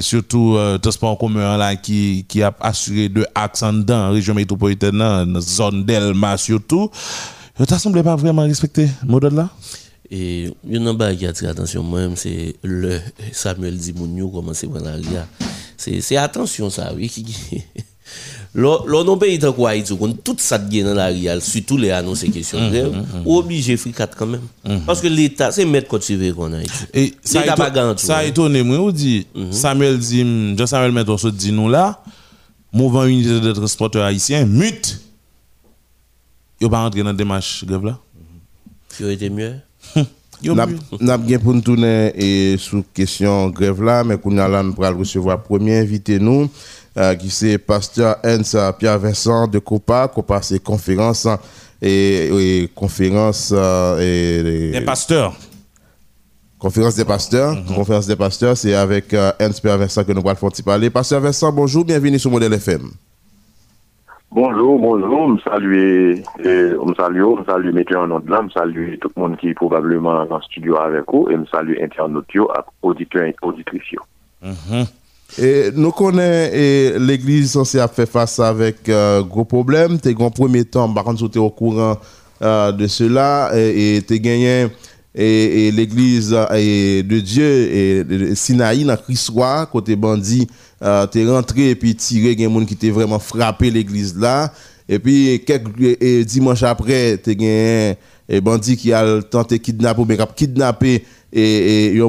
[0.00, 5.24] surtout, transport commun là, qui, qui a assuré de axes en dedans, région métropolitaine, dans
[5.24, 6.90] la zone d'Elma surtout,
[7.66, 9.48] ça semblé pas vraiment respecter le modèle là?
[10.10, 13.00] Et il y a un bagage qui attire attention, moi-même, c'est le
[13.32, 14.98] Samuel Dimounio, comment c'est la
[15.78, 17.10] c'est attention, ça, oui.
[18.54, 21.78] L'on non pays tant quoi Haïti, on tout ça qui est dans la ria, surtout
[21.78, 22.92] les annonces et questions de grève,
[23.24, 24.42] ou obligé free 4 quand même.
[24.86, 26.58] Parce que l'État, c'est mettre tu veux qu'on a.
[26.92, 28.28] Et ça a, a ouais.
[28.28, 32.02] étonné, moi, on dit, Samuel dit, Jean-Samuel Mentor se dit nous là,
[32.72, 35.00] mouvement unité de transporteurs haïtiens, mute.
[36.60, 37.98] Yo pas rentré dans la démarche grève là.
[38.96, 39.54] Qui aurait été mieux?
[41.00, 44.98] N'a bien pour nous tourner sous question grève là, mais qu'on a là, nous pourrons
[44.98, 46.50] recevoir premier invité nous,
[46.98, 50.08] euh, qui c'est pasteur Hans Pierre Vincent de COPA.
[50.08, 51.38] COPA, c'est conférence hein,
[51.80, 55.34] et, et conférence euh, et, Les pasteurs.
[56.58, 57.56] conférence des pasteurs.
[57.74, 60.90] Conférence des pasteurs, c'est avec euh, Hans Pierre Vincent que nous allons faire parler.
[60.90, 62.90] Pasteur Vincent, bonjour, bienvenue sur Modèle FM.
[64.34, 68.48] Bonjour, bonjour, me salue, euh, me salue, me salue mettez en nom de là, me
[68.48, 71.74] salue tout le monde qui est probablement dans le studio avec vous, et me salue
[71.82, 72.24] internautes,
[72.80, 73.92] auditeurs et auditrices.
[73.92, 74.00] yo.
[75.38, 79.98] Et nous connaissons l'église a fait face avec euh, gros problèmes.
[79.98, 81.98] T'es en premier temps, par contre, tu au courant
[82.42, 84.66] euh, de cela et tu gagné
[85.14, 90.48] et, et l'église euh, de Dieu et Sinaï dans Christois côté bandit
[90.82, 94.52] euh, t'es rentré et puis tiré gen moun qui t'est vraiment frappé l'église là
[94.88, 97.94] et puis quelques dimanche après t'es gagné
[98.28, 100.48] et bandit qui a tenté kidnapper bien qui
[101.32, 102.00] et, et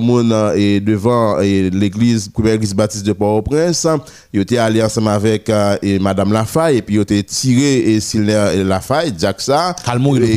[0.55, 3.87] et devant l'église première église baptiste de Port-au-Prince
[4.33, 7.99] il était allé ensemble avec euh, et madame Lafaye et puis il était tiré et
[7.99, 9.75] Sylvain Lafaye Jacksa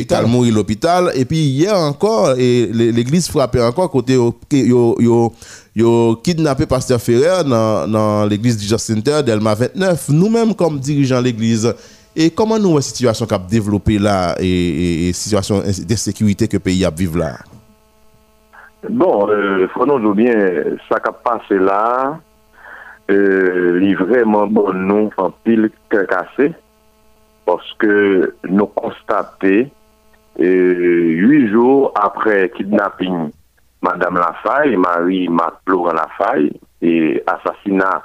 [0.07, 1.11] Calmouri l'hôpital.
[1.15, 5.33] Et puis hier encore l'église frappait encore côté yo
[6.23, 11.25] kidnappé pasteur Ferrer dans dans l'église du Just Center d'Elma 29 nous-mêmes comme dirigeants de
[11.25, 11.73] l'église
[12.15, 16.55] et comment nous la situation qu'a développé là et, et, et situation de sécurité que
[16.55, 17.37] le pays a vivre là?
[18.83, 22.19] Bon, euh, faut nous dire bien, ça qui a passé là,
[23.09, 26.53] euh, il est vraiment bon nous en pile cassé,
[27.45, 29.69] parce que nous constatons,
[30.39, 33.31] euh, huit jours après kidnapping
[33.81, 36.51] Madame Lafaye, Marie Marc Laurent Lafaye,
[36.83, 38.03] et assassinat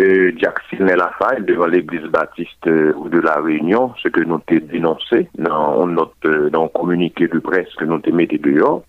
[0.00, 4.66] euh, Jack Sidney Lafaye devant l'église baptiste euh, de la Réunion, ce que nous avons
[4.66, 8.82] dénoncé dans notre dans communiqué de presse que nous avons mis dehors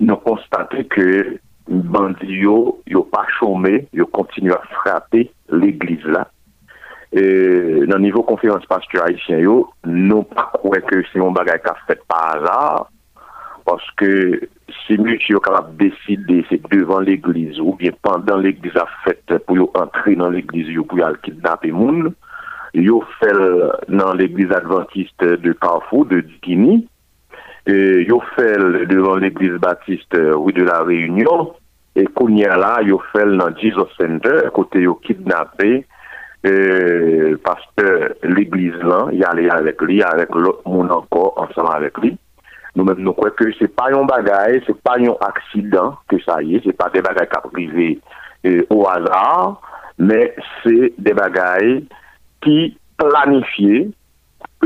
[0.00, 1.06] nou konstate ke
[1.68, 6.24] bandi yo, yo pa chome, yo kontinu a frape l'eglise la.
[7.08, 7.22] E,
[7.88, 12.02] nan nivou konferans pastur haisyen yo, nou pa kwe ke se yon bagay ka fet
[12.08, 12.86] pa azar,
[13.68, 14.10] paske
[14.84, 19.34] se mou ki yo kapap deside se devan l'eglise ou bien pandan l'eglise a fet
[19.46, 22.12] pou yo antre nan l'eglise yo pou yo al kidnap e moun,
[22.76, 23.40] yo fel
[23.88, 26.82] nan l'eglise adventiste de Kanfou, de Dikini,
[27.66, 31.54] et yo fait devant l'église baptiste euh, rue de la Réunion.
[31.96, 35.86] Et qu'on y a là yo fait dans Jesus Center côté kidnappé.
[36.46, 41.98] Euh, parce que l'église là y allait avec lui avec l'autre monde encore ensemble avec
[41.98, 42.16] lui.
[42.76, 46.54] Nous-mêmes nous croyons que c'est pas un bagage c'est pas un accident que ça y
[46.54, 48.00] est c'est pas des bagages qui privé
[48.46, 49.60] euh, au hasard
[49.98, 51.82] mais c'est des bagages
[52.40, 53.90] qui planifiés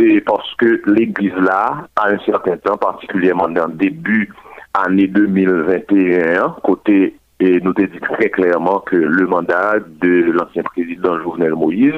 [0.00, 4.32] et parce que l'église là, à un certain temps, particulièrement dans le début
[4.74, 11.20] année 2021, côté, et nous te dit très clairement que le mandat de l'ancien président
[11.20, 11.92] Jovenel Moïse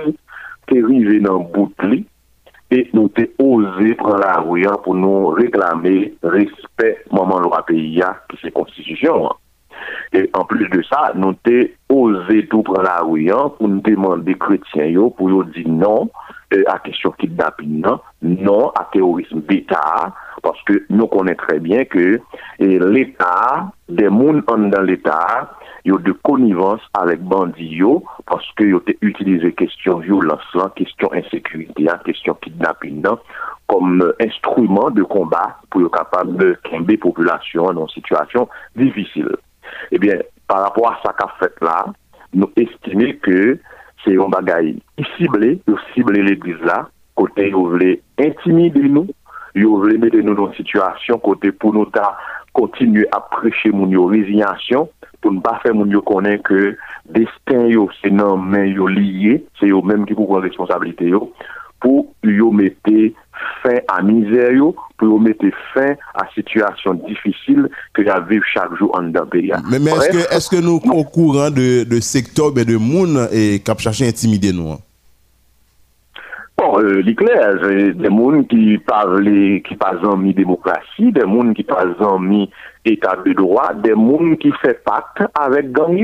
[0.68, 2.06] est arrivé dans le bout de lit,
[2.70, 8.02] et nous t'ai osé prendre la rue hein, pour nous réclamer respect moment loi pays
[8.02, 9.30] hein, qui c'est constitution.
[10.12, 14.36] Et en plus de ça, nou te ose tout pran la ouyan pou nou demande
[14.40, 16.10] kretien yo pou yo di non
[16.54, 21.58] euh, a kesyon kidnapping nan, non, non a terorisme d'Etat, parce que nou konen très
[21.58, 22.20] bien que
[22.60, 25.50] l'Etat, des moun an dan l'Etat,
[25.84, 27.98] yo de konivans avèk bandi yo,
[28.30, 33.18] parce que yo te utilize kesyon violans lan, kesyon insékurité, kesyon kidnapping nan,
[33.66, 39.34] kom euh, instrument de kombat pou yo kapab de kembe populasyon nan situasyon difisil.
[39.94, 41.80] Ebyen, par rapport a sa ka fet la,
[42.34, 43.56] nou estime ke
[44.04, 44.74] se yon bagay
[45.14, 46.84] sible, yo sible l'Eglise la,
[47.18, 49.08] kote yo vle intimide nou,
[49.56, 52.12] yo vle mette nou nou situasyon, kote pou nou ta
[52.54, 54.90] kontinu apreche moun yo rezignasyon,
[55.22, 56.74] pou nou pa fe moun yo konen ke
[57.16, 61.28] desten yo se nan men yo liye, se yo menm ki pou kon responsabilite yo,
[61.82, 63.12] pou yo mette
[63.62, 64.52] fin à misère
[64.98, 69.52] pour mettre fin à situation difficile que y a vivre chaque jour en pays.
[69.70, 73.28] Mais, mais est-ce que, est-ce que nous, au courant de, de secteur, ben, de monde,
[73.32, 74.70] et cap chercher à intimider nous?
[74.70, 74.78] hein?
[76.56, 81.64] Bon, euh, l'éclair, c'est des gens qui parlent, qui pas mis démocratie, des gens qui
[81.64, 81.84] pas
[82.20, 82.48] mis
[82.84, 86.00] état de droit, des gens qui fait pacte avec gang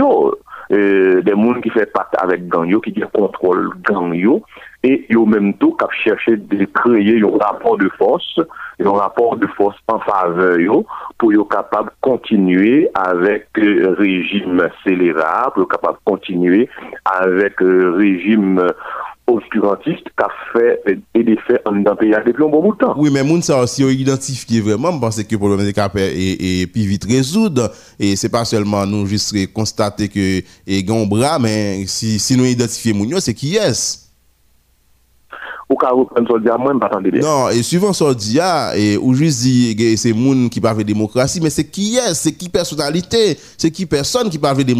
[0.73, 4.43] euh, des gens qui fait pacte avec gang yo, qui contrôle gang yo,
[4.83, 8.41] et yo même tout qui cherché de créer un rapport de force,
[8.79, 10.87] un rapport de force en faveur yo,
[11.19, 16.69] pour yo capable continuer avec euh, régime scélérat, pour yo capable continuer
[17.05, 18.63] avec euh, régime
[19.31, 20.83] obscurantiste qui a fait
[21.15, 22.95] et des faits en le pays depuis un bon bout de temps.
[22.97, 26.67] Oui, mais moun ça aussi, identifié vraiment, parce que le problème est capable et, et
[26.67, 27.71] puis vite résoudre.
[27.99, 32.45] Et c'est pas seulement nous juste constater que et gon bras, mais si, si nous
[32.45, 34.11] identifions moun yo, c'est qui est
[35.71, 37.21] Ou ka reprendre son diamant, pas attendre bien.
[37.21, 40.83] Non, et suivant ce dia, et ou juste dit que c'est moun qui parle de
[40.83, 44.75] démocratie, mais c'est qui est, c'est qui personnalité, c'est qui personne qui parle de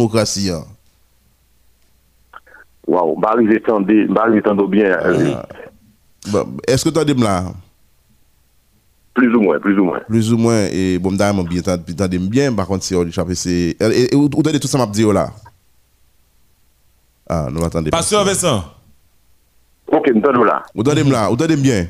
[2.91, 4.95] Waw, bari ve tende, bari ve tende bien.
[6.67, 7.35] Eske tende m la?
[9.15, 10.03] Plus ou mwen, plus ou mwen.
[10.07, 13.15] Plus ou mwen, e bom da yon mwen tende m bien, bakon si yo li
[13.15, 13.73] chape se...
[14.15, 15.29] Ou tende tout sa map di yo oh la?
[17.31, 17.93] Ah, nou atende.
[17.95, 18.67] Pastor Vincent.
[19.87, 20.59] Ok, m tende m la.
[20.75, 21.87] Ou tende m la, ou tende m bien?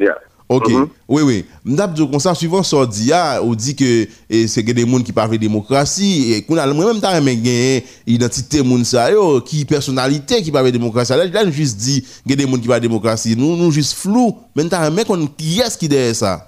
[0.00, 0.16] Yeah.
[0.50, 0.88] Ok, Mhm.
[1.08, 1.44] oui, oui.
[1.62, 5.12] M'dap dit comme ça, suivant dia, on dit que eh, c'est que des gens qui
[5.12, 9.66] parlent de démocratie, et qu'on a moi-même t'as même gagné identité moun sa yo, qui
[9.66, 11.12] personnalité qui parle de démocratie.
[11.12, 14.38] Là, nous juste dit que des gens qui parlent de démocratie, nous, nous juste flou,
[14.56, 16.44] mais t'as même qu'on qui est-ce qui derrière ça?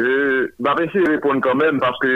[0.00, 2.06] Euh, bah, essayer de répondre quand même parce que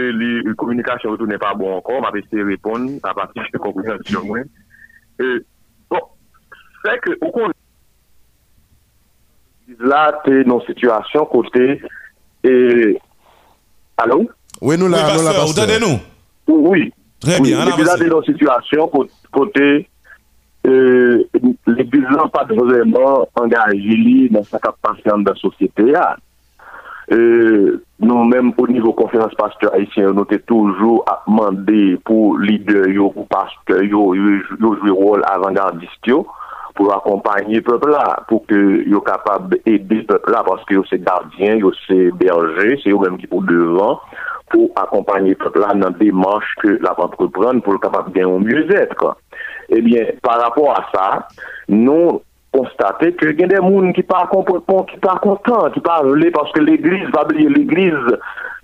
[0.46, 2.04] la communication n'est pas bon encore.
[2.08, 4.24] Je vais essayer de répondre à partir de compréhension.
[4.24, 4.38] moi.
[5.20, 5.40] Euh,
[5.90, 5.98] bon,
[6.84, 7.51] c'est que, au contraire,
[9.80, 11.80] es dans une situation côté.
[12.44, 12.98] Et...
[13.96, 14.28] Allô?
[14.60, 15.64] Oui, nous Oui, là, nous là, pasteur, vous pasteur.
[15.64, 15.98] entendez nous?
[16.54, 16.92] Oui.
[17.20, 18.06] Très Oui, bien, on L'église là, avance.
[18.06, 19.88] est dans une situation cô- côté.
[20.66, 21.24] Euh,
[21.66, 25.82] l'église là, pas vraiment engagée dans sa capacité dans la société.
[25.84, 26.16] là.
[27.10, 32.88] Euh, nous même au niveau conférence pasteur haïtien, nous sommes toujours à demander pour leader,
[32.88, 34.40] yo, pour pasteur, yo, yo,
[36.74, 40.74] pour accompagner le peuple là, pour que yo capable d'aider le peuple là, parce que
[40.88, 44.00] c'est gardien, c'est berger, c'est eux même qui pour devant,
[44.50, 48.18] pour accompagner le peuple là dans des démarches que la entreprendre pour le capable de
[48.18, 49.16] gagner au mieux-être.
[49.68, 51.28] Eh bien, par rapport à ça,
[51.68, 52.20] nous
[52.52, 56.02] constater que il des gens qui pas comprennent, qui pas contents, qui pas
[56.34, 57.94] parce que l'église, va oublier l'église,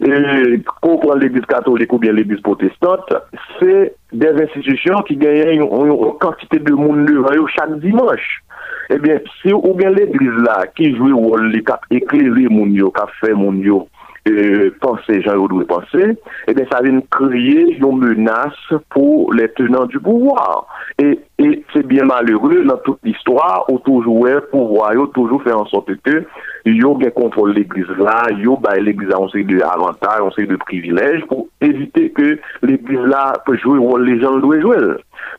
[0.07, 3.13] euh, comprend l'église catholique ou bien l'église protestante,
[3.59, 8.43] c'est des institutions qui gagnent une, quantité de monde devant eux chaque dimanche.
[8.91, 12.91] Eh bien, si ou bien l'église là, qui joue le rôle, qui éclairé moun yo,
[12.91, 13.89] qui fait moun yo,
[14.31, 18.53] euh, penser, Jean doit penser, eh bien, ça vient créer une menace
[18.91, 20.67] pour les tenants du pouvoir.
[20.99, 25.53] Et, et c'est bien malheureux dans toute l'histoire où toujours le pouvoir, yo toujours fait
[25.53, 26.25] en sorte que
[26.65, 30.49] yo bien contrôle l'église là, yo bah l'église a un série de avantages, un série
[30.49, 34.77] de privilèges pour éviter que l'église là peut jouer rôle les gens doivent jouer.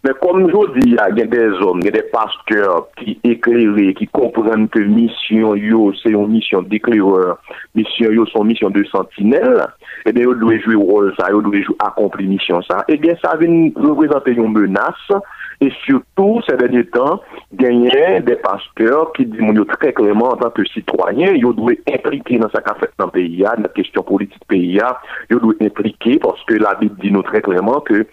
[0.03, 3.19] Mais comme je dis, il y a des hommes, il y a des pasteurs qui
[3.23, 7.39] éclairent, qui comprennent que mission yo, c'est une mission d'éclaireur,
[7.75, 9.67] mission yo, son mission de sentinelle,
[10.05, 12.85] eh bien, ils doivent jouer le rôle ça, ils doivent jouer, accomplir mission ça.
[12.87, 15.11] Eh bien, ça vient représenter une menace,
[15.61, 17.21] et surtout, ces derniers temps,
[17.53, 22.49] gagner des pasteurs qui disent très clairement en tant que citoyen, ils doivent impliquer dans
[22.49, 24.79] sa fait dans le pays, dans la question politique pays,
[25.29, 28.05] ils doivent impliquer parce que la Bible dit nous très clairement que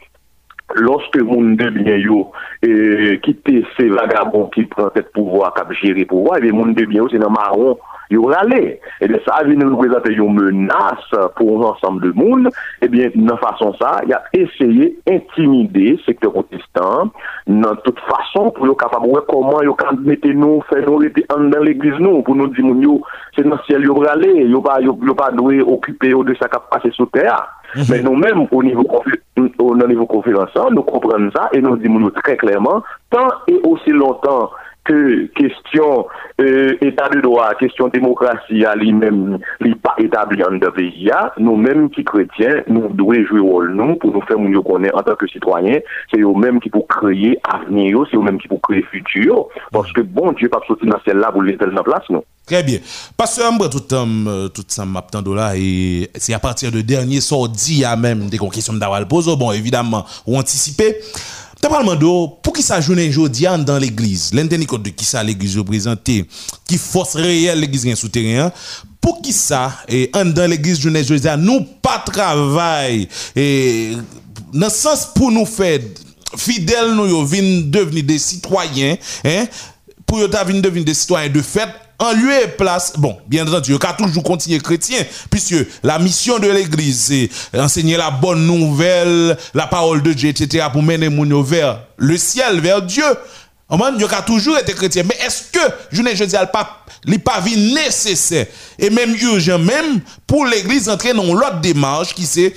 [0.75, 2.23] loske moun debyen yo
[2.65, 7.11] e, kite se vagabon ki pran tet pouvoi kap jere pouvoi, ebe moun debyen yo
[7.13, 7.77] se nan maron
[8.11, 8.77] yo rale.
[9.03, 11.07] Ebe sa avine nou prezante yo menas
[11.39, 12.51] pou ansam de moun,
[12.85, 17.15] ebe nan fason sa, ya eseye intimide sektor protestant
[17.47, 21.27] nan tout fason pou yo kapab wè koman yo kan mette nou, fè nou rete
[21.35, 23.01] an dan l'eglise nou, pou nou di moun yo
[23.39, 24.81] se nan siel yo rale, yo pa,
[25.19, 27.39] pa dwe okupe yo de sa kap pase sou teya.
[27.75, 27.85] Terre.
[27.91, 32.37] Mais nous-mêmes, au niveau, au au niveau conférencial, nous comprenons ça et nous disons très
[32.37, 34.51] clairement, tant et aussi longtemps
[34.87, 36.07] que question
[36.41, 40.71] euh, état de droit, question démocratie à lui-même, n'est pas établi en de
[41.39, 45.17] nous-mêmes qui chrétiens, nous devons jouer rôle nous pour nous faire mieux connaître en tant
[45.17, 45.81] que citoyens,
[46.11, 50.33] c'est eux-mêmes qui pour créer avenir, c'est eux-mêmes qui pour créer futur, parce que bon
[50.33, 52.25] Dieu pas sortir dans celle-là pour les dans place, non?
[52.47, 52.79] Très bien.
[53.17, 57.85] Parce que tout euh, tout ça m'attend là et c'est à partir de dernier sorti
[57.85, 58.73] à même des questions
[59.09, 59.27] pose.
[59.37, 60.97] Bon, évidemment, ou anticiper.
[61.57, 62.13] Te palman do,
[62.45, 65.65] pou ki sa jounen jodi an dan l'eglise, lente ni kote ki sa l'eglise yo
[65.67, 66.19] prezante,
[66.69, 68.53] ki fos reyel l'eglise gen souterien,
[69.01, 73.47] pou ki sa, e, an dan l'eglise jounen jodi an, nou pa travay, e,
[74.53, 75.89] nan sens pou nou fed,
[76.37, 79.49] fidel nou yo vin devini de sitwayen, hein,
[80.05, 83.47] pou yo ta vin devini de sitwayen de fed, en lieu et place, bon, bien
[83.47, 84.99] entendu, il a toujours continuer chrétien,
[85.31, 87.01] puisque la mission de l'église,
[87.53, 92.19] c'est enseigner la bonne nouvelle, la parole de Dieu, etc., pour mener mon vers le
[92.19, 93.05] ciel, vers Dieu.
[93.69, 95.03] On il a toujours été chrétien.
[95.05, 98.47] Mais est-ce que, je ne dis pas, il pas nécessaire,
[98.79, 102.55] et même urgent, même pour l'église entrer dans l'autre démarche qui c'est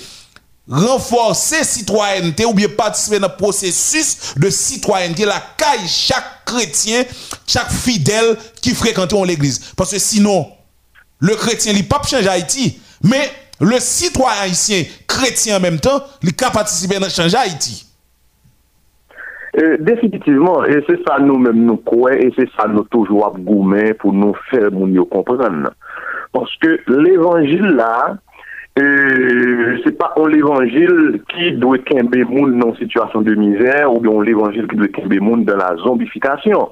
[0.70, 7.03] renforcer citoyenneté ou bien participer dans le processus de citoyenneté la caille chaque chrétien,
[7.47, 9.74] chaque fidèle qui fréquente l'église.
[9.76, 10.47] Parce que sinon,
[11.20, 13.30] le chrétien, il pas changer Haïti, mais
[13.61, 17.86] le citoyen haïtien, chrétien en même temps, il peut participer dans changer Haïti.
[19.57, 24.13] Euh, définitivement, et c'est ça nous-mêmes nous croyons, et c'est ça nous toujours gourmet pour
[24.13, 25.72] nous faire nous comprendre.
[26.32, 28.17] Parce que l'évangile là,
[29.84, 34.11] c'est pas un l'évangile qui doit camber moun dans une situation de misère ou bien
[34.23, 36.69] l'évangile qui doit camber moun dans la zombification.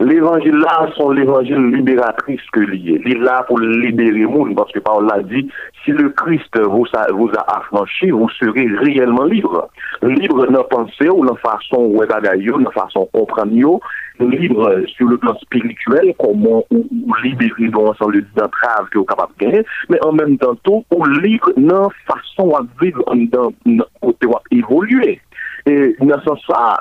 [0.00, 3.00] L'évangile là, sont l'évangile libératrice que lié.
[3.04, 5.48] Il est là pour libérer moun parce que Paul l'a dit,
[5.84, 9.68] si le Christ vous a, vous a affranchi, vous serez réellement libre.
[10.02, 13.80] Libre dans la pensée ou dans la façon où dans la façon comprendre
[14.20, 19.32] libre sur le plan spirituel, comment ou, ou libérer dans l'ensemble d'entraves que vous capable
[19.38, 23.52] de gagner, mais en même temps tout, ou libre dans la façon à vivre, dans
[23.66, 25.20] dans côté à évoluer.
[25.66, 26.78] Et dans ce sens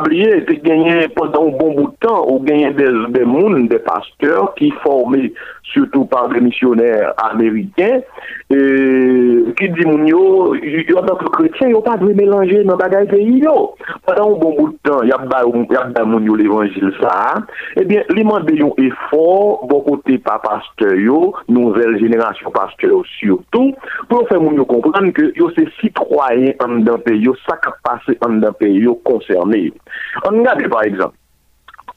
[0.00, 4.54] oublier, tu gagné pendant un bon bout de temps, ou gagné des, mondes, des pasteurs
[4.54, 5.32] qui formés
[5.62, 8.00] surtout par des missionnaires américains,
[8.48, 13.06] qui dit moun yo, yo en tant que chrétien, yo pas dû mélanger dans bagay
[13.06, 13.74] pays yo.
[14.04, 15.12] Pendant un bon bout de temps, ba y
[15.76, 17.34] a ba moun yo l'évangile ça,
[17.76, 23.72] eh bien, li mande yon effort, bon côté par pasteur yo, nouvelle génération pasteur surtout,
[24.08, 27.70] pour faire moun yo comprendre que yo c'est citoyen en d'un pays yo, ça qui
[27.84, 29.00] passe en d'un pays yo
[29.44, 31.14] On regarde par exemple,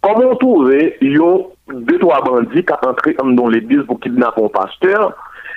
[0.04, 5.16] Comment trouver yon deux, trois bandits qui entré dans l'église pour kidnapper un pasteur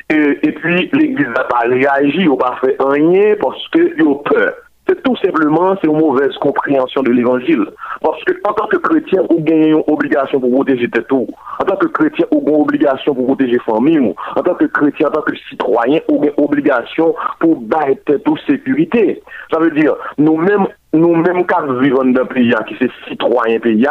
[0.09, 4.55] et, et puis l'église n'a pas réagi, n'a pas fait rien parce que ont peur.
[4.89, 7.67] C'est tout simplement c'est une mauvaise compréhension de l'évangile.
[8.01, 11.27] Parce que en tant que chrétien, vous gagnez une obligation pour protéger tes tout.
[11.59, 14.15] En tant que chrétien, vous avez une obligation pour protéger famille.
[14.37, 18.39] En tant que chrétien, en tant que citoyen, vous avez une obligation pour battre toute
[18.47, 19.25] sécurité.
[19.53, 23.87] Ça veut dire, nous-mêmes, nous-mêmes, quand nous vivons dans un pays qui c'est citoyen pays,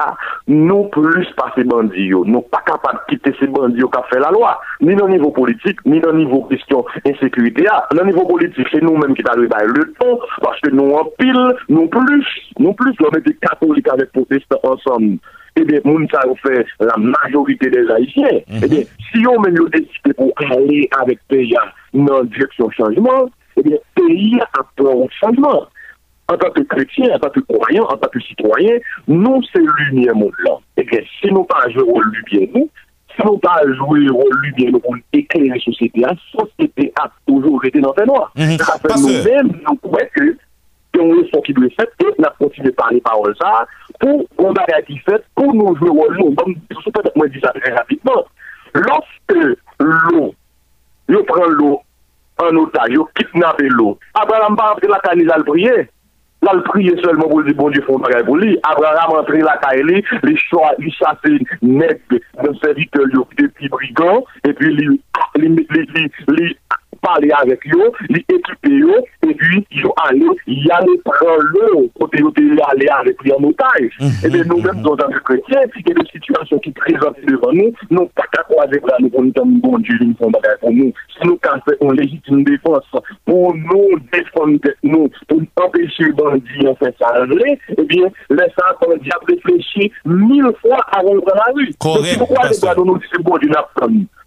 [0.47, 2.09] nous plus pas ces bandits.
[2.09, 4.59] Nous pas capables de quitter ces bandits qui ont fait la loi.
[4.81, 7.65] Ni dans le niveau politique, ni dans le niveau question insécurité.
[7.93, 11.55] Dans le niveau politique, c'est nous-mêmes qui avons le ton, parce que nous en pile,
[11.69, 12.25] nous plus,
[12.59, 15.17] nous plus, on est des catholiques avec protestants ensemble.
[15.57, 18.39] Eh bien, moun ça fait la majorité des Haïtiens.
[18.61, 18.81] Eh bien,
[19.11, 21.55] si on même décidé pour aller avec pays
[21.93, 25.65] dans la direction changement, eh bien, pays a au changement
[26.27, 30.15] en tant que chrétien, en tant que croyant, en tant que citoyen, nous, c'est lumière
[30.15, 30.31] monde.
[30.77, 32.69] Et que si nous pas jouer au lumière, nous,
[33.15, 37.63] si nous pas jouer au lumière nous, pour éclairer la société, la société a toujours
[37.65, 38.31] été dans le noir.
[38.35, 38.57] Mhm.
[38.57, 40.37] Parce que- nous-mêmes, nous croyons que
[40.93, 43.67] c'est une leçon qui doit être faite et nous continuer par les paroles ça
[43.99, 46.17] pour qu'on bagage qui fait, pour nous jouer au rôle.
[46.17, 46.31] nous.
[46.31, 48.23] Bon, je peut-être moi dire ça très rapidement.
[48.73, 50.33] Lorsque l'eau,
[51.09, 51.81] yo prend l'eau
[52.39, 53.97] en otage, yo kidnappe l'eau.
[54.13, 55.89] Abraham pas entrer la canise à le prier.
[56.45, 58.55] Là, le prier seulement pour dire bon Dieu font bagay pour lui.
[58.61, 61.17] Abraham entrer la caille, les choix, il chasse
[61.63, 61.97] nègre,
[62.43, 65.01] dans serviteur, petits brigands, et puis, lui,
[67.05, 71.89] parler avec eux, les équiper eux, et puis ils sont allés, y aller prendre l'eau,
[71.99, 73.97] côté ils aller avec lui en otage.
[74.23, 77.53] Et bien nous-mêmes, en tant que chrétiens, il y a des situations qui présentent devant
[77.53, 79.31] nous, nous pas qu'à croiser bras, nous pour nous
[79.61, 80.93] bon Dieu, nous bagage pour nous.
[81.13, 82.83] Si nous qu'à faire une légitime défense
[83.25, 87.13] pour nous défendre nous, pour empêcher les bandits en fait ça
[87.77, 88.73] eh bien, laissez un
[89.11, 91.69] à réfléchir mille fois avant de prendre la rue.
[91.79, 92.75] Correct, Donc, croisons pasteur.
[92.75, 93.49] bras, nous disons, bon Dieu,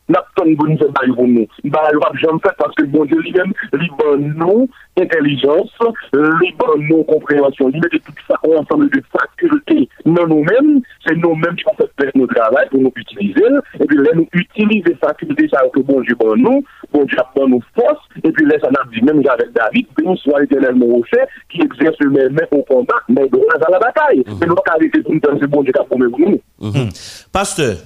[0.09, 1.47] n'a pas n'a pas de bonne bail pour nous.
[1.65, 4.69] Bah, le pape j'aime fait parce que bon Dieu lui-même, lui donne nous
[5.01, 5.71] intelligence,
[6.13, 11.57] lui donne nous compréhension, lui met tout ça ensemble de facultés dans nous-mêmes, c'est nous-mêmes
[11.57, 13.45] qui avons fait notre travail pour nous utiliser,
[13.79, 17.51] et puis là, nous utiliser facultés ça que bon Dieu donne nous, bon Dieu donne
[17.51, 21.05] nous force, et puis là, ça n'a dit même avec David, nous soit éternellement au
[21.05, 24.25] fait, qui exerce le même au combat, mais grâce à la bataille.
[24.41, 26.41] Mais nous, pas arrêter tout le temps, c'est bon Dieu qui a promis pour nous.
[26.61, 26.89] Mhm.
[27.33, 27.77] Pasteur,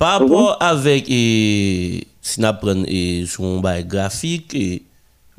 [0.00, 2.86] par rapport avec et, si nous prenons
[3.26, 4.82] son bail graphique, et,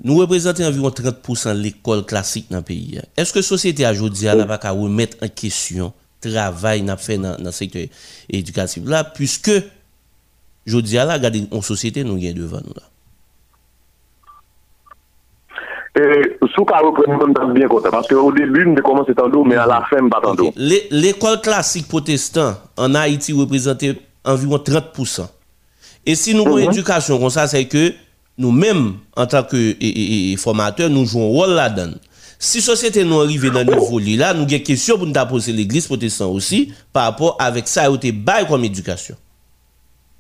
[0.04, 3.00] nous représentons environ 30% de l'école classique dans le pays.
[3.18, 5.94] Est-ce que la société aujourd'hui n'a pas qu'à remettre en question
[6.24, 7.84] le travail n'a fait dans le secteur
[8.30, 9.52] éducatif là, puisque
[10.68, 12.84] je dis à la regardez en société nous gagnons devant nous là.
[16.56, 17.68] Sous qu'à reprendre, je suis bien
[19.46, 20.52] mais à la fin, je ne pas en dos.
[20.56, 25.28] L'é- L'école classique protestant en Haïti représentait environ 30%.
[26.06, 27.94] Et si nous oh, avons mm éducation comme ça, c'est que
[28.38, 31.94] nous-mêmes, en tant que et, et, formateurs, nous jouons un rôle là-dedans.
[32.40, 35.14] Si la société nous arrive dans le niveau là, nous avons une question pour nous
[35.30, 39.16] poser l'église protestante aussi par rapport avec ça et été bail comme éducation.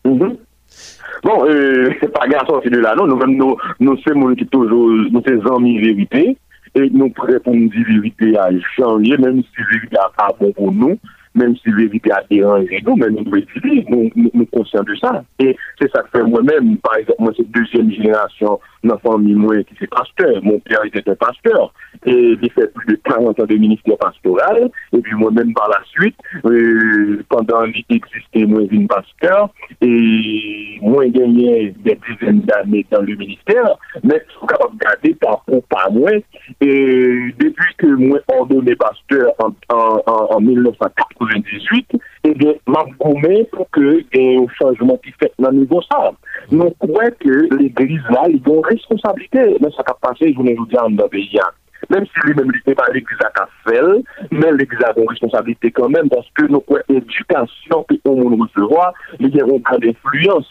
[0.05, 0.35] Mm -hmm.
[1.23, 3.05] Bon, euh, c'est pas grave sortir de là, non.
[3.05, 6.35] Nous-mêmes, nous, nous sommes qui toujours, nous sommes amis vérité
[6.73, 10.51] et nous prêts pour nous dire vérité à changer, même si vérité n'est pas bon
[10.53, 10.97] pour nous.
[11.35, 15.23] même si vérité a dérangé nous, mais nous nous, nous, nous conscients de ça.
[15.39, 19.75] Et c'est ça que fait moi-même, par exemple, moi c'est deuxième génération d'enfants moi qui
[19.79, 20.43] c'est pasteur.
[20.43, 21.73] Mon père était un pasteur
[22.05, 24.69] et il fait plus de 40 ans de ministère pastoral.
[24.93, 26.15] Et puis moi-même par la suite,
[26.45, 29.49] euh, pendant l'existence, moi une pasteur
[29.81, 35.13] et moi gagné des dizaines d'années dans le ministère, mais je suis capable de garder
[35.15, 36.11] par contre par moi.
[36.59, 40.41] Et depuis que moi ordonné pasteur en, en, en, en
[41.27, 45.49] 98, et eh bien, m'a gommé pour que eh, y un changement qui fait dans
[45.49, 46.11] le niveau ça.
[46.51, 50.65] Nous croyons que l'église là, a une responsabilité, mais ça a passé, je ne vous
[50.65, 51.43] dis pas, dans.
[51.89, 55.89] Même si lui-même, il n'est pas l'église à Cassel, mais l'église a une responsabilité quand
[55.89, 58.77] même, parce que nous croyons que l'éducation que nous recevons,
[59.19, 60.47] il y a une grande influence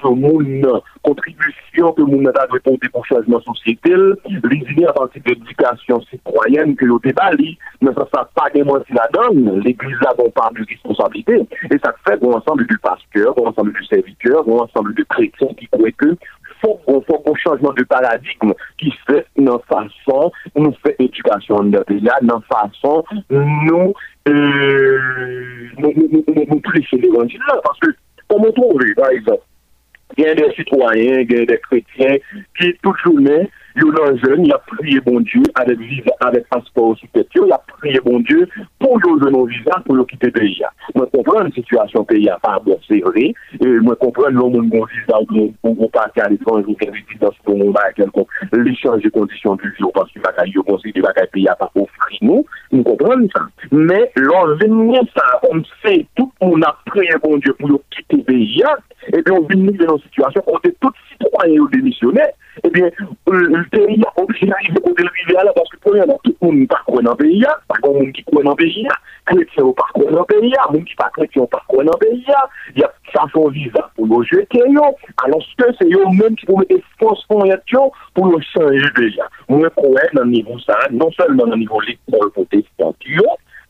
[0.00, 0.82] sur le monde,
[1.76, 6.98] contribution que nous avons répondre pour changement sociétal, à partir de l'éducation citoyenne que nous
[6.98, 11.34] débali, mais ça ne pas démenti la donne, l'église a une part de responsabilité,
[11.70, 15.54] et ça fait un ensemble de pasteurs, un ensemble de serviteurs, un ensemble de chrétiens
[15.58, 16.16] qui croient que
[16.62, 21.84] faut qu'on qu'on changement de paradigme qui fait notre façon nous fait éducation dans
[22.22, 23.92] dans façon nous
[24.26, 24.98] euh,
[25.76, 26.62] nous, nous, nous, nous, nous
[26.92, 27.88] l'évangile parce que
[28.28, 29.42] comme on par exemple
[30.16, 31.58] il y a des citoyens, il y a des
[33.76, 37.42] qui, sont jeunes, ils ont prié bon Dieu avec visa, avec passeport sous tête, ils
[37.42, 38.48] ont prié bon Dieu
[38.78, 40.62] pour aient un visa pour quitter le pays.
[40.94, 43.32] Moi, je comprends la situation du pays, pas bon, c'est vrai.
[43.60, 45.18] Moi, je comprends le monde qui visa
[45.62, 49.56] ou pour partir à l'étranger, ou qui résidence pour mon bail, quelconque, l'échange de conditions
[49.56, 53.28] de vie, parce bagaille, je considère que bagaille pays a pas offert nous, nous comprenons
[53.34, 53.42] ça.
[53.70, 58.22] Mais, l'enseignement, ça, on sait, tout le monde a prié bon Dieu pour quitter le
[58.22, 58.62] pays,
[59.08, 62.22] et puis on vient dans une situation où tout citoyen est démissionné,
[62.66, 62.90] eh bien,
[63.28, 66.58] le le pays a obligé d'arriver au rivière là parce que premièrement, tout le monde
[66.58, 68.86] n'est pas dans le pays, pas de monde qui croit dans le pays,
[69.24, 71.92] chrétien ou pas croit dans le pays, monde qui pas chrétien ou pas croit dans
[71.92, 72.24] le pays,
[72.74, 74.60] il y a ça son visa pour le jeter,
[75.24, 79.18] alors que c'est eux même qui vont mettre force pour le changer le pays.
[79.48, 82.96] Moi, je crois dans le niveau ça, non seulement dans le niveau l'école protestante,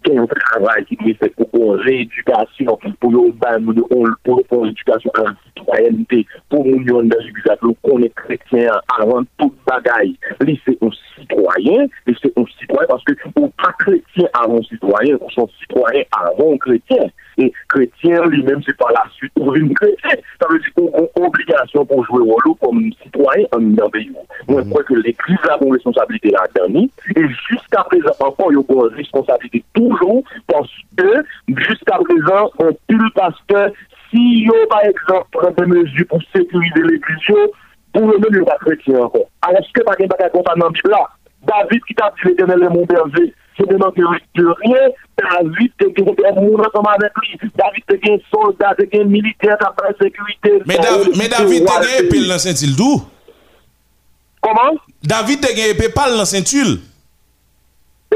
[0.09, 3.13] a un travail qui être fait pour une rééducation, pour
[4.25, 5.11] pour pour l'éducation
[6.49, 10.17] pour l'union dans l'église, qu'on est chrétien avant toute bagaille.
[10.41, 16.05] C'est un citoyen, c'est citoyen parce que on pas chrétien avant citoyen, on sont citoyen
[16.13, 17.11] avant chrétien.
[17.39, 20.11] Et chrétien lui-même, c'est par la suite une chrétien.
[20.41, 23.91] Ça veut dire qu'on a une obligation pour jouer au rôle comme citoyen en un
[23.91, 24.11] pays.
[24.49, 26.87] Moi, je crois que l'église a une responsabilité là-dedans.
[27.15, 32.73] Et jusqu'à présent, encore, il y a une responsabilité toujours parce que jusqu'à présent, on
[32.89, 33.71] tue le pasteur.
[34.11, 37.51] Si yo, par exemple, prend des mesures pour sécuriser l'église,
[37.93, 39.29] pour le même, il pas chrétien encore.
[39.43, 41.09] Alors, est-ce que pas qu'il y a comme ça dans la Bible là?
[41.43, 44.83] David qui t'a dit l'éternel est mon berger, se deman ke rekturye,
[45.21, 49.73] David te gen moun akoman vek li, David te gen soldat, te gen militer, ta
[49.77, 50.59] pre sekurite.
[50.69, 50.85] Men
[51.33, 53.01] David te gen epil nan sentil dou?
[54.45, 54.77] Koman?
[55.05, 56.77] David te gen epil pal nan sentil?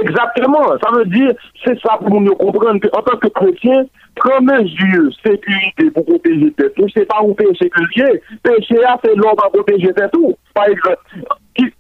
[0.01, 1.33] Exactement, sa ve dire,
[1.65, 3.89] se sa pou moun yo komprende, en tanke kretien,
[4.21, 8.09] premen zye, sekurite pou proteje tetou, se pa ou peche ke liye,
[8.47, 11.19] peche a se lor pa proteje tetou, pa ekret.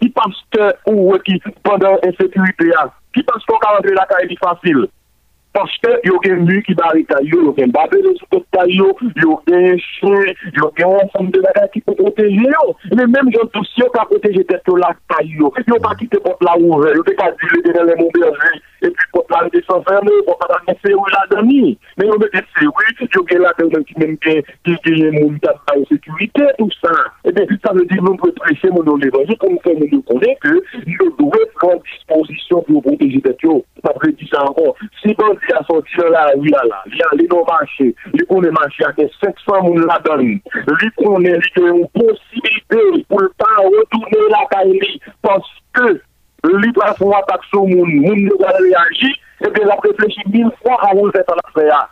[0.00, 4.22] ki paske ou wè ki pandan ensekurite a, ki paske ou ka rentre la ka
[4.24, 4.86] e li fasil.
[5.56, 9.80] Paske yo gen mu ki barita yo, yo gen babè de soukota yo, yo gen
[9.82, 12.66] chè, yo gen ansanm de bagay ki pou proteje yo.
[12.92, 15.96] Men menm jan tou si yo ka proteje tet yo la ta yo, yo pa
[15.98, 18.52] ki te pot la ouve, yo te ka dile de lè moun berje,
[18.82, 21.78] et puis pour parler de 120 mots, pour parler de c'est où la demi.
[21.98, 25.60] Mais on met c'est où, je gagne la demi qui même qui gagne mon tabac
[25.76, 26.90] en sécurité, tout ça.
[27.24, 30.02] Et bien, ça veut dire, nous pouvons prêcher mon nom l'évangile, comme ça, nous nous
[30.02, 33.62] connaît que nous devons prendre disposition pour protéger les gens.
[33.84, 34.76] Après, dis ça encore.
[35.02, 37.94] Si bon, il a sorti là, oui, là, là, il a allé dans le marché,
[38.12, 40.40] il connaît marché avec 500 mounes la demi.
[40.54, 46.00] Lui connaît, il a une possibilité pour ne pas retourner la caille parce que
[46.44, 49.76] il doit faire attaque sur le monde, le monde doit réagir, et bien il a
[49.82, 51.88] réfléchi mille fois avant de faire l'affaire.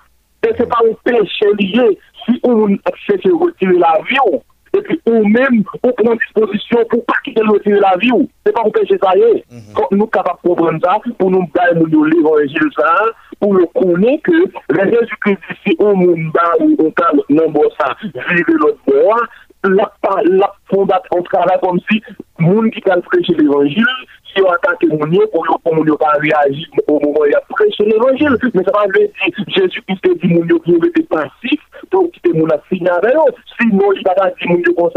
[0.47, 4.43] Et ce n'est pas un péché lié si on à retirer l'avion.
[4.77, 8.11] Et puis, ou même, on prend disposition pour pas quitter le retirer la vie.
[8.45, 9.45] C'est pas pour pécher ça y est.
[9.75, 12.95] Quand nous sommes capables de comprendre ça, pour nous donner nous l'évangile ça,
[13.41, 15.39] pour nous connaître que le Jésus-Christ
[15.79, 16.31] au monde,
[16.61, 17.21] ou on parle,
[17.79, 17.97] ça,
[18.31, 18.79] vivre l'autre
[19.65, 19.93] la,
[20.25, 22.03] la fondation, on travaille comme si,
[22.39, 23.85] monde qui a prêché l'évangile,
[24.35, 27.35] si on attaque mon Dieu, pour que mon Dieu pas réagir au moment où il
[27.35, 28.37] a prêché l'évangile.
[28.55, 29.09] Mais ça va dire,
[29.49, 31.61] Jésus-Christ a dit mon Dieu qui était passif,
[31.91, 33.33] pour quitter mon signer avec eux.
[33.61, 34.91] Sinon, il va dire mon Dieu comme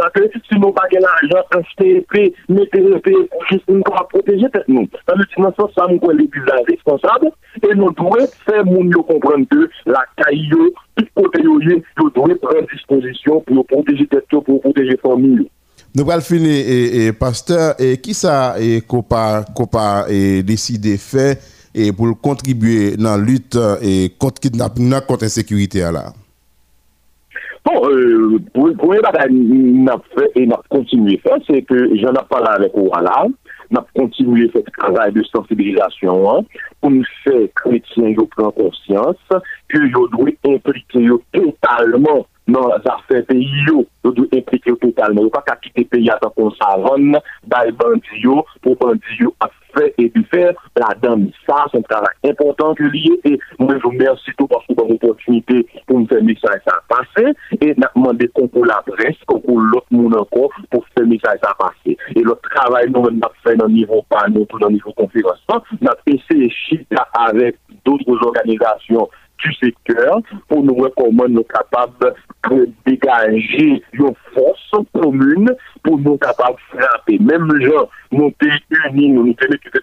[0.52, 3.16] sinon, pas l'argent, acheter épée, mettre épée,
[3.50, 4.88] juste pour protéger tête nous.
[5.08, 7.32] Dans le sens, ça, nous, l'église est responsable,
[7.64, 12.68] et nous devons faire mon Dieu comprendre que la caillou, tout côté, nous devons prendre
[12.72, 15.50] disposition pour protéger tête, pour protéger famille.
[15.94, 21.36] Nous allons finir, et, et, pasteur, et qui ça et Copa, Copa et décidé faire
[21.74, 26.14] et pour contribuer dans la lutte et contre kidnapping, contre insécurité là?
[27.64, 32.12] Bon, euh, pour le premier bataille, n'a fait et n'a continué faire, c'est que j'en
[32.12, 33.28] ai parlé avec Ouala,
[33.70, 36.42] n'a continué fait travail de sensibilisation, hein,
[36.82, 39.18] pour nous faire chrétiens, yo prendre conscience,
[39.70, 45.28] que yo doit impliquer yo totalement nan zafè peyi yo, yo dwe implike yo totalman.
[45.28, 47.18] Yo pa ka kite peyi atan kon sa ron,
[47.52, 50.50] bay bandi yo, pou bandi yo a fè e di fè,
[50.80, 54.78] la dan mi sa, son travak important ki liye, e mwen jou mersi tou paskou
[54.78, 59.64] ban opotunite pou mwen fè misay sa pase, e nan mande konkou la pres, konkou
[59.72, 61.96] lot moun anko pou fè misay sa pase.
[62.16, 66.52] E lot travay nou men nan fè nan nivou panou, nan nivou konfirasyon, nan pese
[66.66, 69.10] chita avèk doutre organizasyon
[69.44, 72.14] du secteur pour nous voir comment nous sommes capables
[72.50, 75.50] de dégager une force commune
[75.84, 77.20] pour nous capables de frapper.
[77.20, 78.52] Même les gens, nous pays
[78.88, 79.36] unis, nous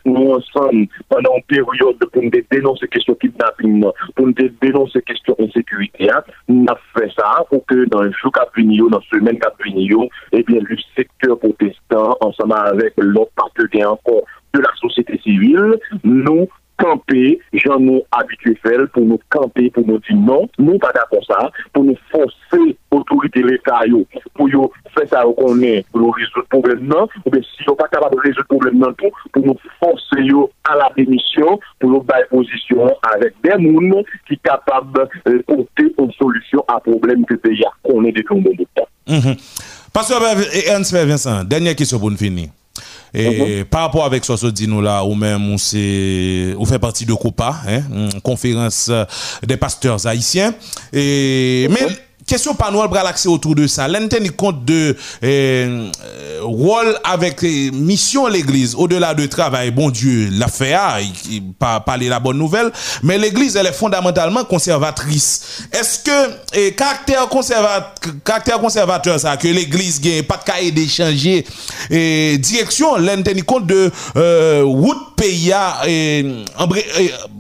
[0.05, 3.85] nous ensemble pendant une période pour nous dénoncer ces questions kidnapping,
[4.15, 6.09] pour nous dénoncer ces questions insécurité.
[6.49, 10.43] Nous avons fait ça pour que dans le jour qui dans la semaine qui eh
[10.43, 14.23] bien, le secteur protestant, ensemble avec l'autre partenaire encore
[14.55, 16.49] de la société civile, nous
[16.79, 21.05] kampe, jan nou abitue fel, pou nou kampe, pou nou di non, nou pa da
[21.11, 22.61] kon sa, pou nou fonse
[22.95, 24.05] otorite l'Etat yo,
[24.39, 27.45] pou yo fè non, sa non yo konen, pou nou rezout problem nan, ou ben
[27.47, 31.59] si yo pa kapab rezout problem nan tou, pou nou fonse yo a la demisyon,
[31.79, 35.03] pou nou bay posisyon avèk den moun ki kapab
[35.49, 38.89] kontè ou solusyon a problem ki pe ya konen de kon bon boutan.
[39.95, 42.49] Pastor Ernst Vincent, denye ki sou bon fini.
[43.15, 47.07] Et par rapport avec ce que dit nous là, ou même on, on fait partie
[47.07, 47.83] de COPA, hein,
[48.23, 48.91] conférence
[49.47, 50.55] des pasteurs haïtiens.
[50.93, 51.87] Et, mais
[52.29, 53.89] question nous bras l'accès autour de ça.
[53.89, 54.07] L'on
[54.37, 55.89] compte de euh,
[56.43, 59.71] rôle avec mission l'église au-delà de travail.
[59.71, 60.77] Bon Dieu l'a fait,
[61.59, 62.71] pas parler la bonne nouvelle,
[63.03, 65.65] mais l'église elle est fondamentalement conservatrice.
[65.73, 67.93] Est-ce que eh, caractère conservateur
[68.25, 71.47] caractère conservateur ça que l'église gagne pas de cahier d'échanger
[71.91, 75.53] et direction l'on compte de euh, route pays
[75.87, 76.25] et,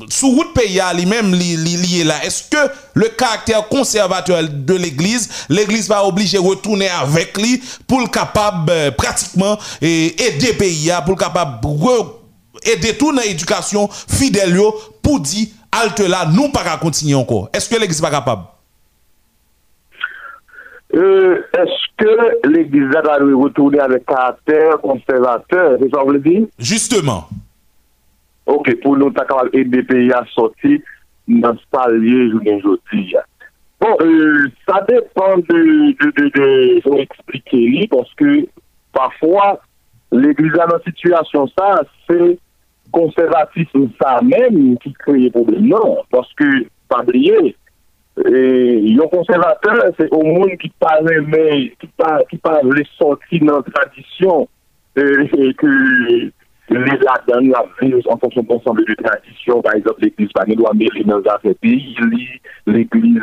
[0.08, 2.24] sous route pays lui-même lié là.
[2.24, 8.06] Est-ce que le caractère conservateur de l'église, l'église va obliger retourner avec lui pour le
[8.06, 11.60] capable euh, pratiquement aider pays pour le capable
[12.64, 14.58] aider tout dans l'éducation fidèle
[15.02, 17.48] pour dire halte là nous pas continuer encore.
[17.52, 18.42] Est-ce que l'église pas capable?
[20.94, 26.46] Euh, Est-ce que l'église va retourner avec caractère conservateur, c'est ça vous le dire?
[26.58, 27.28] Justement.
[28.48, 30.78] Ok, pou nou ta kamal EDPI a soti
[31.28, 33.20] nan salye jounen joti ya.
[33.78, 35.58] Bon, euh, sa depan de,
[36.00, 36.46] de, de, de,
[36.80, 38.46] joun eksplike li, porske
[38.96, 39.52] pafwa,
[40.16, 41.68] l'Eglise anan situasyon sa,
[42.08, 42.32] se
[42.96, 45.68] konservatisme sa men ki kreye problem.
[45.68, 46.48] Non, porske
[46.90, 47.52] pabliye,
[48.24, 51.44] euh, yon konservateur, se o moun ki pa reme,
[51.84, 51.92] ki
[52.40, 54.48] pa vle soti nan tradisyon,
[54.96, 56.18] e, euh, e, e,
[56.70, 60.74] les là-dedans, la vie en fonction de l'ensemble de traditions, par exemple, l'église pas doit
[60.74, 61.96] mêler dans les pays,
[62.66, 63.22] l'église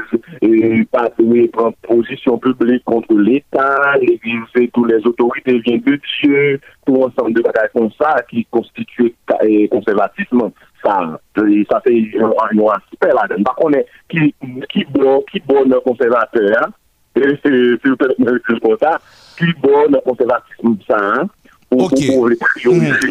[0.92, 6.60] pas doit prendre position publique contre l'État, l'église et toutes les autorités viennent de Dieu,
[6.86, 10.52] tout ensemble de bagages comme ça qui constitue le conservatisme.
[10.84, 13.44] Ça, ça fait un aspect là-dedans.
[13.44, 13.80] Par contre,
[14.10, 14.34] qui,
[14.70, 16.70] qui bon, qui bon conservateur,
[17.16, 19.00] c'est peut-être ça,
[19.38, 21.28] qui bon conservatisme, ça, hein?
[21.72, 22.00] Ok.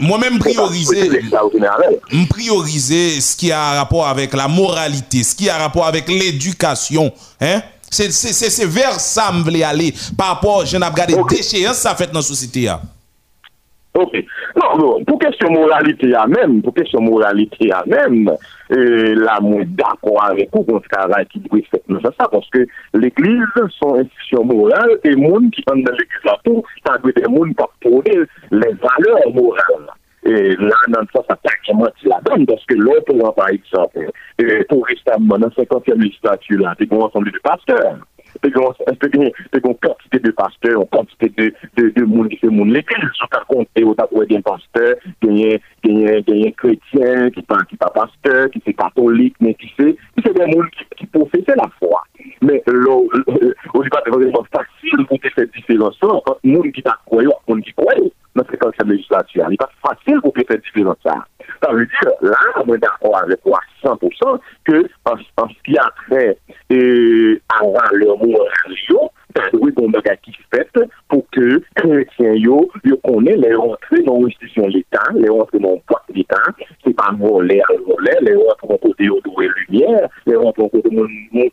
[0.00, 1.10] Moi-même prioriser,
[2.30, 7.12] prioriser ce qui a rapport avec la moralité, ce qui a rapport avec l'éducation.
[7.40, 7.62] Hein?
[7.90, 12.10] C'est vers ça que je voulais aller par rapport, je n'ai regardé déchéance ça fait
[12.10, 12.68] dans la société.
[13.96, 14.14] Ok.
[14.58, 18.24] Non, non, pou kesyon moralite ya men, pou kesyon moralite ya men,
[18.74, 22.64] euh, la mwen d'akon avekou kon skara ki dwe fet nan sa sa, konske
[22.98, 27.30] l'Eglise son institisyon moral e moun ki an nan l'Eglise la tou, ta dwe de
[27.30, 29.86] moun pa pwone les valeur moral.
[30.26, 34.08] E la nan sa sa takman ti la dan, konske lò pou an par exemple,
[34.72, 38.02] pou restabman nan 50e legislatu la, te kon an sanble de pasteur.
[38.42, 42.70] C'est une quantité de pasteurs, une quantité de, de, de monde qui fait monde.
[42.70, 47.64] L'église, on a compté, on a des pasteurs, il y a des chrétiens qui ne
[47.64, 51.56] qui pas pasteurs, qui sont catholiques, mais qui c'est, c'est des gens qui, qui professent
[51.56, 52.02] la foi.
[52.42, 52.96] Mais là,
[53.74, 57.26] on dit pas vraiment facile pour faire cette différence entre les gens qui croient et
[57.26, 57.94] les gens qui croient
[58.34, 59.44] dans cette campagne législature.
[59.46, 60.96] Il n'est pas facile pour faire cette différence.
[61.04, 66.38] Ça veut dire, d'accord avec toi 100% que en, ce qui a trait
[66.74, 68.16] le
[70.22, 70.68] qui fait
[71.08, 75.58] pour que les chrétiens yo, yo connaissent les rentrées dans l'institution de l'État, les rentrées
[75.58, 76.42] dans le poids de l'État,
[76.84, 80.68] c'est pas voler à voler, les rentrées dans côté de la lumière, les rentrées dans
[80.68, 81.48] côté de mon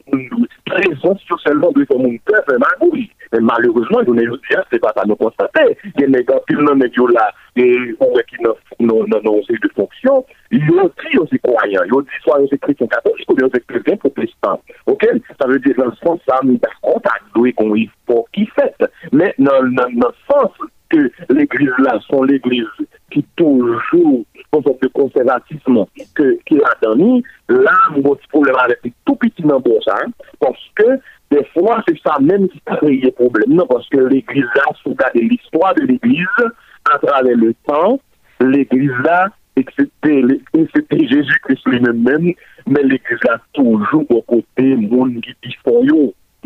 [0.66, 2.44] présence sur seulement de mon cœur,
[2.82, 3.10] oui.
[3.34, 4.38] Mais malheureusement, je ne dis
[4.72, 5.78] c'est pas ça nous constater.
[5.96, 7.78] Il y a des gens qui n'ont là, et
[8.30, 12.58] qui n'ont de fonction, ils ont dit aussi croyants, ils ont dit soit ils sont
[12.58, 13.38] chrétiens catholiques ou?
[13.40, 13.60] Ça veut
[15.60, 16.40] dire dans le sens, ça,
[17.04, 18.76] t'as doué qu'on y faut qui fait.
[19.12, 19.72] Mais dans, le
[20.30, 20.52] sens
[20.90, 22.66] que l'église là sont l'église
[23.12, 24.24] qui toujours
[24.54, 25.86] une sorte de conservatisme
[26.16, 30.60] que qu'il a donné, là, mon petit problème avec tout petit pour ça, hein, parce
[30.76, 31.00] que
[31.32, 34.82] des fois, c'est ça même qui crée des problèmes, non, parce que l'église là, si
[34.86, 36.26] vous regardez l'histoire de l'église,
[36.94, 38.00] à travers le temps,
[39.56, 40.36] là,
[40.74, 42.34] c'était Jésus-Christ lui-même,
[42.68, 45.84] mais l'église là, toujours au côté monde qui font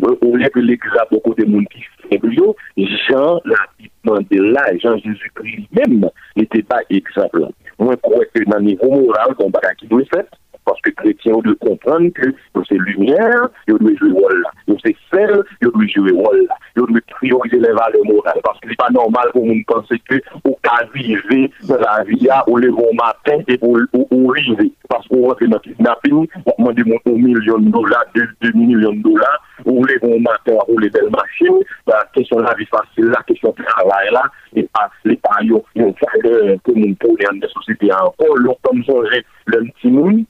[0.02, 2.34] au lieu que l'église a beaucoup de monde qui faible,
[2.76, 3.56] Jean l'a
[4.04, 7.46] demandé là, Jean Jésus-Christ lui-même n'était pas exemple.
[7.78, 10.24] Moi, je crois que dans le niveau moral, on va qui doit faire,
[10.64, 12.34] parce que chrétiens doivent comprendre que
[12.68, 14.50] c'est lumière, ils doivent jouer rôle là.
[14.66, 16.58] Yo se sel, yo dwi jure wol la.
[16.78, 18.40] Yo dwi priorize le vale moral.
[18.46, 22.72] Paske li pa normal pou moun pense ke ou ka vive la via ou le
[22.74, 24.70] bon matin e ou rive.
[24.90, 29.32] Paske ou rentre nan kidnapping, wakman di moun ou milyon dola, 2 milyon dola,
[29.64, 33.54] ou le bon matin, ou le bel machin, la kesyon la vi fasil la, kesyon
[33.62, 37.50] travay la, e pa li pa yo yon chaleur pou moun pou le an de
[37.54, 40.24] sosite an kon, lor tom son re lèm ti moun,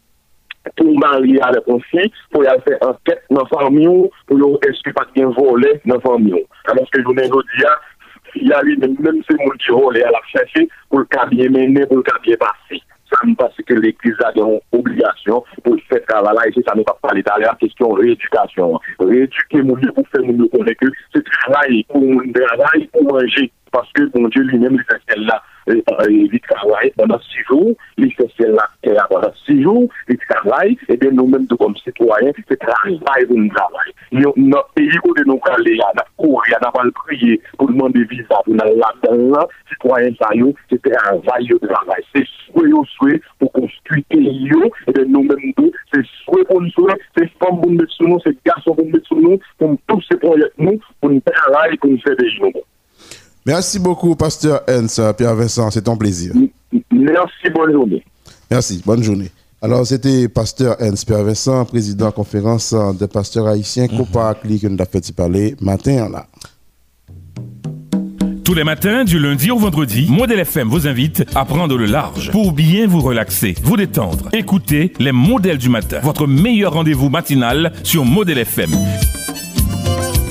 [0.77, 4.91] pour marier avec un fille, pour y faire enquête dans la famille, pour est-ce que
[4.91, 6.47] pas bien volé dans la famille.
[6.67, 7.65] Alors que je vous dis,
[8.37, 11.49] il y a même ces gens qui volent à la chercher pour le cas bien
[11.49, 12.83] mener, pour le cas bien passer.
[13.11, 16.51] Ça me passe que l'Église a une obligation pour faire travail.
[16.57, 18.81] Et ça ne pas parler la question de rééducation.
[18.99, 20.05] Rééduquer mon Dieu pour
[23.75, 28.09] Paske bon dieu li men li fè sel la li travay banan 6 jou, li
[28.15, 32.37] fè sel la banan 6 jou, li travay, e ben nou men do kom sitwayen,
[32.47, 33.91] se travay pou nou travay.
[34.15, 37.83] Nou peyi kou de nou kale ya, nan kou ya, nan pal priye, pou nou
[37.83, 39.43] mande viza pou nan la dan la,
[39.73, 42.07] sitwayen sa yo, se travay yo travay.
[42.13, 46.63] Se swe yo swe pou konstuite yo, e ben nou men do, se swe pou
[46.63, 49.19] nou swe, se fom pou nou met sou nou, se gason pou nou met sou
[49.19, 52.55] nou, pou nou tou se proyek nou, pou nou travay, pou nou fè de yon
[52.55, 52.67] nou.
[53.47, 56.33] Merci beaucoup, Pasteur Hans, Pierre Vincent, c'est un plaisir.
[56.91, 58.03] Merci, bonne journée.
[58.51, 59.31] Merci, bonne journée.
[59.63, 64.41] Alors, c'était Pasteur Hans Pierre Vincent, président de la conférence des pasteurs haïtiens, mm -hmm.
[64.61, 66.27] que nous avons fait parler matin là.
[68.45, 72.31] Tous les matins, du lundi au vendredi, Modèle FM vous invite à prendre le large
[72.31, 74.29] pour bien vous relaxer, vous détendre.
[74.33, 78.71] Écoutez les modèles du matin, votre meilleur rendez-vous matinal sur Modèle FM.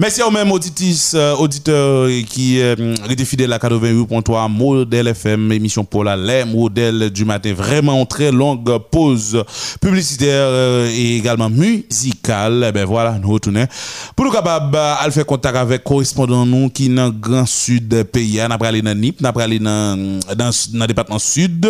[0.00, 5.84] Merci aux mêmes auditrices, euh, auditeurs qui euh, étaient fidèles à 88.3 Modèle FM, émission
[5.84, 7.52] pour la les modèles du matin.
[7.52, 9.42] Vraiment très longue pause
[9.80, 12.66] publicitaire euh, et également musicale.
[12.68, 13.66] Eh ben voilà, nous retournons.
[14.14, 18.40] Pour nous capables de faire contact avec correspondant nous qui dans le grand sud pays.
[18.40, 21.68] On a aller dans NIP, on a aller dans le département sud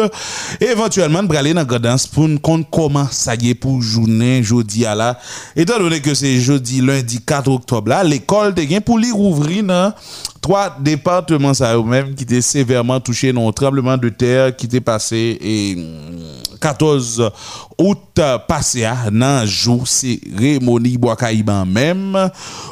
[0.61, 4.43] et éventuellement on aller dans Gardens pour nous compte comment ça y est pour journée
[4.43, 5.19] jeudi à là.
[5.57, 9.65] Étant donné que c'est jeudi lundi 4 octobre là, l'école te gen pour lui rouvrir
[9.65, 9.93] dans
[10.41, 11.53] trois départements
[12.17, 17.31] qui étaient sévèrement touchés dans tremblement de terre qui était passé et mm, 14
[17.79, 22.17] août passé à dans jour cérémonie Boakaïban même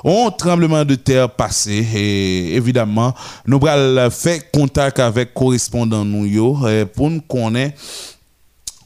[0.05, 3.15] un tremblement de terre passé et évidemment
[3.47, 6.27] nous allons faire contact avec correspondant nous
[6.69, 7.77] eh, pour nous connaître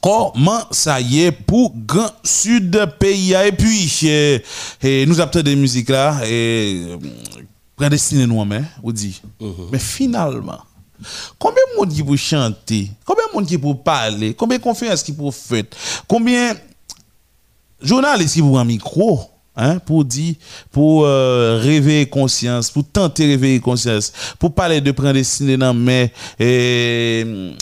[0.01, 3.33] comment ça y est pour grand sud pays?
[3.33, 4.09] Et puis
[4.81, 6.97] eh, nous avons des musiques là et euh,
[7.75, 9.21] prédestiné nous mais vous dit
[9.71, 10.59] mais finalement
[11.37, 15.03] combien de monde qui pour chanter combien de monde qui pour parler combien de conférences
[15.03, 15.63] qui pour faire
[16.07, 16.55] combien
[17.81, 19.30] journalistes qui pour un micro?
[19.53, 20.35] Hein, pour dire,
[20.71, 25.73] pour euh, réveiller conscience, pour tenter de réveiller conscience, pour parler de prendre des dans
[25.73, 27.53] mais et euh,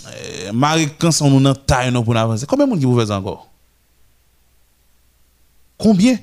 [0.53, 2.45] Marie quand on nous taille pour avancer.
[2.45, 3.49] Combien de monde qui vous fait encore?
[5.79, 6.19] Combien?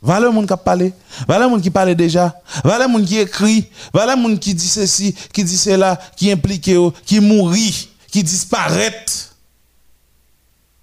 [0.00, 0.94] Voilà le monde qui a parlé,
[1.26, 4.54] voilà le monde qui parle déjà, voilà le monde qui écrit, voilà le monde qui
[4.54, 6.70] dit ceci, qui dit cela, qui implique,
[7.04, 9.04] qui mourit, qui disparaît.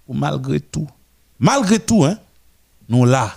[0.08, 0.86] Malgré tout,
[1.38, 2.16] malgré tout, hein,
[2.92, 3.34] nous là,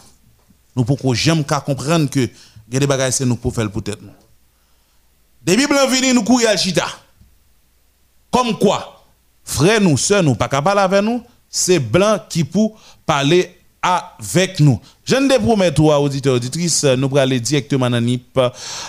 [0.76, 4.02] nous pouvons jamais comprendre que il y a des bagages c'est nous pour faire peut-être.
[5.44, 6.86] Des blancs viennent nous courir à chita.
[8.32, 9.06] Comme quoi,
[9.44, 14.82] frères nous, sœurs nous, pas capable avec nous, c'est blanc qui pour parler avec nous.
[15.06, 18.40] Je ne promets toi, auditeurs, auditrices, nous allons aller directement dans NIP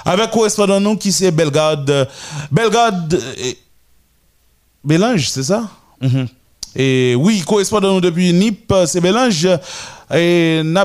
[0.05, 2.09] avec correspondant nous qui c'est Belgrade.
[2.51, 3.59] Belgrade, eh,
[4.83, 5.69] Bélange, c'est ça?
[6.01, 6.27] Mhm.
[6.75, 9.47] Et oui, correspondant nous depuis NIP, c'est Bélange.
[10.15, 10.85] Et n'a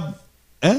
[0.63, 0.77] hein?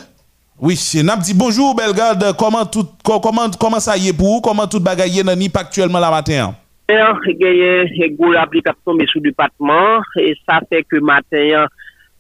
[0.61, 4.67] Oui, n'a dit bonjour Belgrade, comment tout comment comment ça y est pour vous, comment
[4.67, 6.55] tout bagaille dans NIP actuellement la matin?
[6.89, 11.67] Il a une grosse application sous le département et ça fait que matin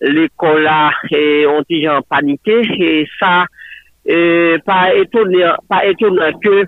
[0.00, 2.62] l'école là est un petit peu paniqué.
[2.78, 3.44] Et ça
[4.08, 6.64] euh, pas étonnant pas étonnant que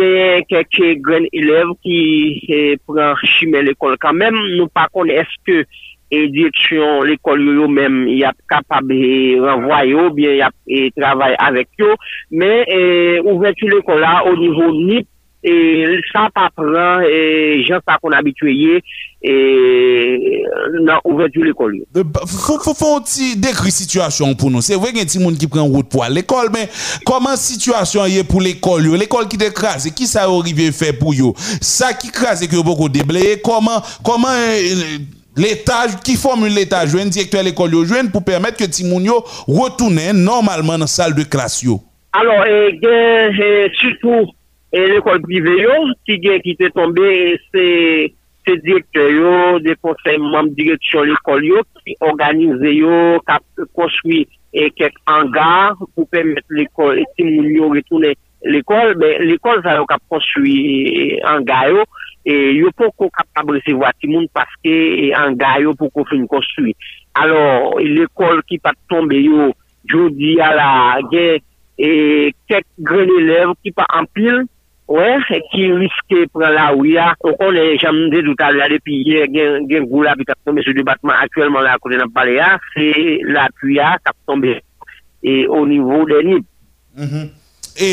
[0.00, 3.96] a quelques élèves qui prennent chimé l'école.
[4.00, 5.66] Quand même nous pas connaissons est-ce que
[6.14, 9.00] e direksyon l'ekol yo yo menm yap kapab e
[9.42, 11.96] renvwa yo, bien yap e travay avek yo,
[12.34, 12.84] men e,
[13.24, 15.08] ouvertu l'ekol la o nivou NIP,
[15.44, 15.54] e,
[16.08, 18.80] sa pa pran, e, jan pa kon abitweye,
[19.24, 22.04] nan ouvertu l'ekol yo.
[22.74, 26.04] Fon ti dekri situasyon pou nou, se vwe gen ti moun ki pren wout pou
[26.04, 26.68] al l'ekol, men
[27.08, 31.34] koman situasyon ye pou l'ekol yo, l'ekol ki dekrasi, ki sa orive fe pou yo,
[31.64, 35.13] sa ki krasi ki yo boko debleye, koman, koman...
[35.36, 40.74] L'État, qui formule l'État jeune, directeur de l'école jeune, pour permettre que Timounio retourne normalement
[40.74, 41.64] dans la salle de classe.
[42.12, 44.30] Alors, et, et, surtout
[44.72, 45.66] l'école privée
[46.06, 48.12] qui, qui était tombée, c'est
[48.46, 54.26] ces directeurs, des conseils membres direction de l'école qui organisent, qui construisent
[54.76, 58.16] quelques hangars pour permettre l'école Timounio retourner
[58.50, 61.84] l'ekol, l'ekol sa yo kap konsuy an eh, gayo,
[62.24, 64.74] e yo pou ko kap abrese vwati moun paske
[65.16, 66.74] an eh, gayo pou ko fin konsuy.
[67.14, 69.52] Alors, l'ekol ki pat tombe yo,
[69.90, 71.42] jodi ala gen,
[71.74, 74.44] e kek gren elev ki pa ampil,
[74.84, 78.66] Ouè, ouais, ki riske pran la ou ya, ou kon e jam de doutal la
[78.68, 82.34] depi gen, gen gou la pi kap tombe sou debatman aktuelman la kote nan pale
[82.36, 82.90] ya, se
[83.32, 84.58] la pu ya kap tombe
[85.24, 86.44] e o nivou de nip.
[87.00, 87.30] Mm -hmm.
[87.80, 87.90] E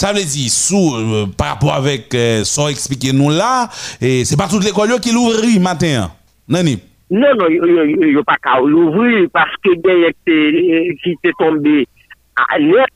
[0.00, 3.68] Ça veut dire, sous, euh, par rapport avec euh, son expliqué nous là,
[4.00, 6.10] et c'est pas toute l'école qui l'ouvre matin,
[6.48, 6.80] Nani?
[7.10, 11.86] Non, non, yo, yo, yo pas qu'à l'ouvrir parce que gen qui qui t'est tombé
[12.34, 12.88] à net,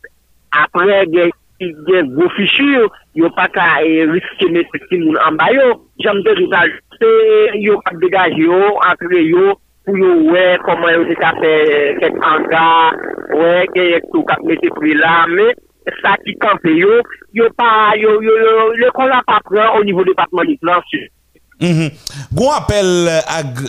[0.51, 5.53] après gen gros fichures, yo pas qu'à eh, risquer mettre petit moun en bas.
[6.01, 11.05] J'aime tout à l'heure, c'est yo pas dégager entre yo, pour yo ouais comment yo
[11.05, 12.95] t'es fait quelques hangars,
[13.35, 15.53] ouais, gen tout cap mettre pris là, mais
[16.03, 17.01] sa ki kampe yo,
[17.33, 20.83] yo pa, yo, yo, yo, yo kon la pa pran o nivou depatman li plan
[20.91, 21.03] su.
[21.61, 21.91] Mhm.
[22.33, 22.85] Gon appel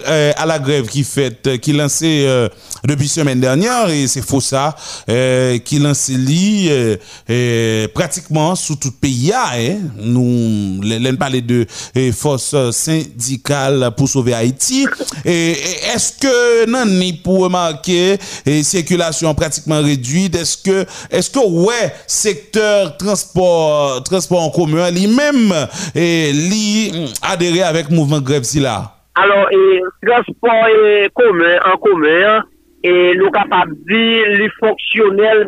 [0.08, 2.50] euh, à la grève qui fait, qui lancé euh,
[2.84, 4.76] depuis semaine dernière et c'est faux ça,
[5.08, 6.70] euh, qui lancé li
[7.94, 9.78] pratiquement sous tout pays hein.
[9.98, 11.68] Nous l'en parler de
[12.12, 14.88] force syndicale pour sauver Haïti.
[15.24, 21.94] Est-ce que non ni pour remarquer et circulation pratiquement réduite, est-ce que est-ce que ouais
[22.08, 25.54] secteur transport transport en commun lui-même
[25.96, 28.92] li mm, adhéré avec mouvement grève si là?
[29.16, 32.44] Alors, et, transport et commun, en commun,
[32.84, 35.48] et nous capables de dire, les fonctionnels,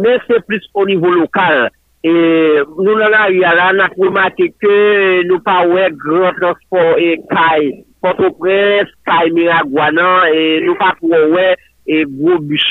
[0.00, 1.70] mais c'est plus au niveau local.
[2.04, 7.20] Et nous, dans la rue, là, a remarqué que nous pas ouais grand transport et
[7.30, 11.56] caille, Port-au-Prince, caille Miragouanan, et nous pas pour ouais
[11.86, 12.62] et gros bus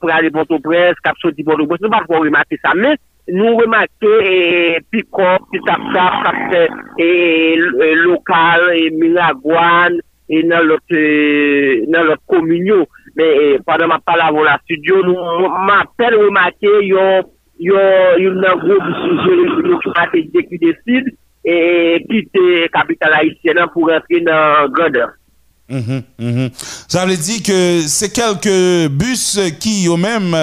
[0.00, 2.96] pour aller Port-au-Prince, cap sorti Port-au-Prince, nous pas pour remarquer ça, mais
[3.28, 6.62] Nou remake pikop, pitapsap, kapte
[8.00, 12.86] lokal, e, milagwan, e, nan lot e, kominyo.
[13.18, 19.92] Men, padan ma pala vola studio, nou ma pel remake yon nan gro bisou ki
[19.92, 21.12] mate dekide sid,
[21.44, 25.17] e pite kapital Haitien nan pou rentre nan Grandeur.
[25.70, 26.50] Mhm, mhm.
[26.88, 30.34] Ça veut dire que c'est quelques bus qui ont même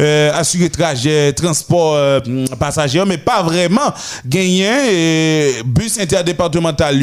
[0.00, 2.20] euh, assuré trajet, transport euh,
[2.60, 3.92] passager, mais pas vraiment
[4.26, 6.94] gagné bus interdépartemental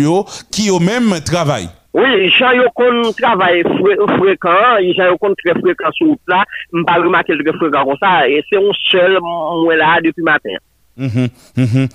[0.51, 1.69] qui ont même travail.
[1.93, 6.95] Oui, gens yo kon fré- fréquent, gens yo kon très fréquent sur route là, m'pas
[6.95, 10.55] remarqué très fréquent comme ça et c'est un seul moi là depuis matin.
[10.97, 11.87] Mhm, mhm.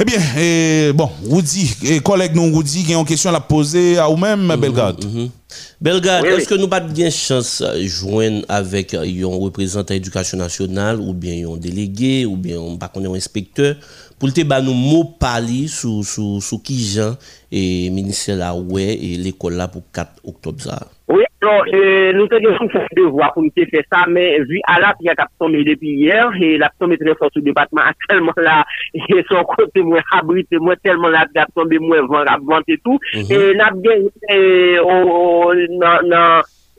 [0.00, 3.32] Eh bien, eh, bon, Woody, eh, collègue non Woody, il y a une question à
[3.32, 5.04] la poser à vous-même, Belgrade.
[5.80, 6.46] Belgrade, Oui, est-ce oui.
[6.46, 11.56] que nous pas de chance de joindre avec un représentant éducation nationale ou bien un
[11.56, 13.76] délégué ou bien on un inspecteur
[14.18, 17.16] pour te nous mot parler sous sous sous qui Jean
[17.50, 20.86] et ministère là ouais et l'école là pour 4 octobre ça?
[21.12, 24.94] Oui, alors, euh, nous avons fait devoir pour nous faire ça, mais vu à la
[24.98, 28.64] qui a tombé depuis hier, et la tombé très fort sur le département, actuellement là,
[28.94, 32.78] et son côté moins abrité, moi tellement la a tombé moins vent, a vent et
[32.82, 33.92] tout, et n'a bien,
[34.30, 35.52] euh, au,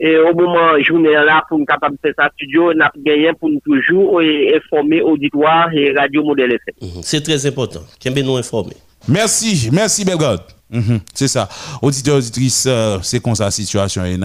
[0.00, 3.60] et moment journée là, pour nous capable de faire ça studio, n'a gagné pour nous
[3.64, 6.74] toujours informer auditoire et radio modèle FM.
[6.96, 7.02] Mhm.
[7.02, 7.82] C'est très important.
[8.00, 8.74] Qu'est-ce nous informer.
[9.06, 10.40] Merci, merci Belgrade.
[10.74, 11.48] Mhm, c'est ça.
[11.82, 14.18] Auditeurs, auditrices, euh, c'est comme ça la situation est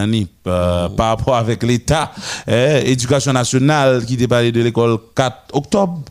[0.47, 2.11] euh, par rapport avec l'État,
[2.47, 6.01] eh, éducation nationale qui départait de l'école 4 octobre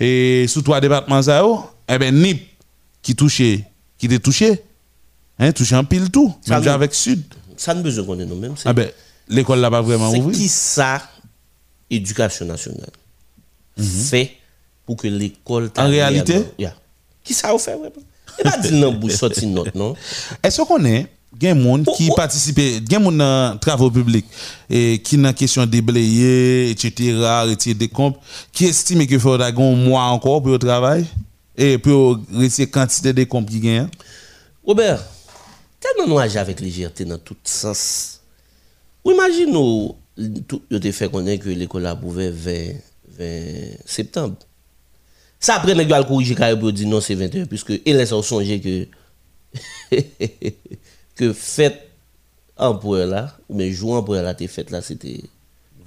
[0.00, 2.42] et sous trois départements ça yo, eh ben NIP
[3.02, 3.64] qui touchait,
[3.96, 4.60] qui était touché,
[5.38, 7.22] hein, touché en pile tout, Ça même avec Sud.
[7.56, 8.56] Ça ne besoin qu'on ait nous-mêmes.
[8.56, 8.90] c'est- Ah ben
[9.28, 10.34] l'école là pas vraiment C'est ouvert.
[10.36, 11.00] qui ça,
[11.88, 12.90] éducation nationale,
[13.78, 14.32] fait
[14.84, 15.70] pour que l'école...
[15.78, 16.44] En réalité?
[16.58, 16.74] Yeah.
[17.22, 17.90] Qui ça a fait vraiment?
[18.38, 19.94] Et pas dire non, bouche sorti note, non?
[20.42, 21.06] Est-ce qu'on est
[21.40, 22.14] gen moun qui Oh, oh.
[22.14, 24.26] participe, gen moun dans travaux publics
[24.70, 26.92] et qui dans question déblayer, etc.,
[27.48, 28.16] retirer des comptes,
[28.52, 31.06] qui estime que faudra un mois encore pour le travail
[31.56, 33.88] et pour retirer quantité de comptes qui gagnent?
[34.64, 35.04] Robert,
[35.80, 38.20] tellement nous agissons avec légèreté dans tout sens.
[39.04, 39.94] Ou imagine nous,
[40.48, 42.52] tout, yo te fait connaître que l'école a ouvert 20,
[43.18, 43.26] 20
[43.84, 44.36] septembre.
[45.44, 48.60] Ça après, nous allons corriger carré pour dire non, c'est 21, puisque il laisse songer
[48.60, 48.88] que,
[51.16, 51.88] que fête
[52.56, 55.20] empereur là, bien jour empereur là, t'es fête là, c'était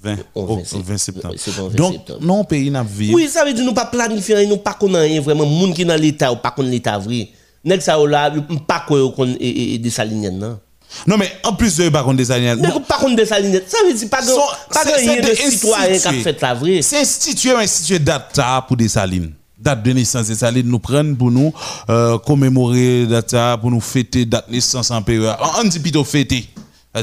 [0.03, 1.34] 20, au au- 20 au 20 septembre.
[1.34, 2.20] Ouais, c'est au 20 Donc, septembre.
[2.24, 3.14] non pays n'a vu.
[3.16, 6.32] Oui, ça veut dire nous pas planifier, nous pas connaître vraiment monde qui dans l'état
[6.32, 7.30] ou pas connaître l'état vrai.
[7.66, 8.32] Nek ça là,
[8.68, 10.60] pas qu'on et et des salines non.
[11.05, 13.78] Non, mais en plus de par contre des années, Nek pas connaître des salines, ça
[13.88, 14.36] veut dire pas grand-
[14.72, 16.82] pas de citoyen qui a fait la vraie.
[16.84, 19.34] c'est institué institué date ça pour des salines.
[19.60, 21.51] Date de naissance des salines nous prennent pour nous
[21.89, 25.36] euh, commémorer date ça, pour nous fêter date de naissance en période.
[25.60, 26.47] On dit plutôt fêter.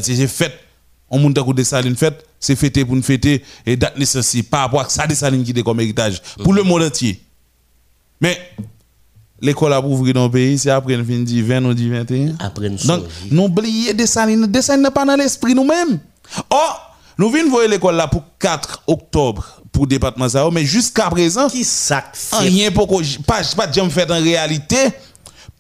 [0.01, 0.59] C'est fête.
[1.11, 4.37] On monte à des salines fête, c'est fêter pour nous fêter et date de naissance
[4.51, 7.21] par rapport à ça des salines qui est comme héritage pour le monde entier.
[8.21, 8.39] Mais
[9.41, 12.37] l'école a ouvert dans le pays, c'est après nous fin dit 20 ou dit 21.
[12.39, 15.99] Après nous Donc, n'oubliez des salines, des salines n'est pas dans l'esprit nous-mêmes.
[16.51, 16.57] Oh,
[17.19, 21.49] nous venons voir l'école là pour 4 octobre pour le département ça, mais jusqu'à présent,
[21.49, 21.67] qui
[22.33, 24.77] rien pour que pas pas de fait en réalité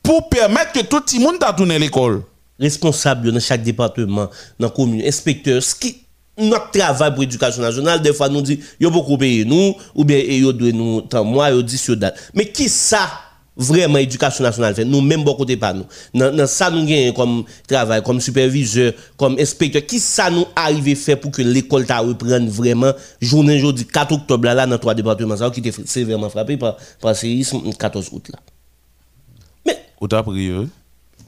[0.02, 2.22] pour permettre que tout le monde t'a tourné l'école.
[2.58, 4.28] responsable dans chaque département,
[4.58, 6.00] dans la commune, inspecteur, ce qui
[6.36, 10.18] notre travail pour l'éducation nationale, des fois nous dit, yo beaucoup payer nous, ou bien
[10.18, 12.18] yo doit nous, tant moi, yo dit sur date.
[12.34, 13.08] Mais qui ça,
[13.56, 17.44] vraiment éducation nationale fait nous même bon côté pas nous dans ça nous gagne comme
[17.68, 22.48] travail comme superviseur comme inspecteur qui ça nous arrive faire pour que l'école ta reprenne
[22.48, 26.76] vraiment journée jeudi 4 octobre là, dans trois départements ça qui était sévèrement frappé par
[27.00, 30.68] par séisme 14 août là Ou t'as pris eux?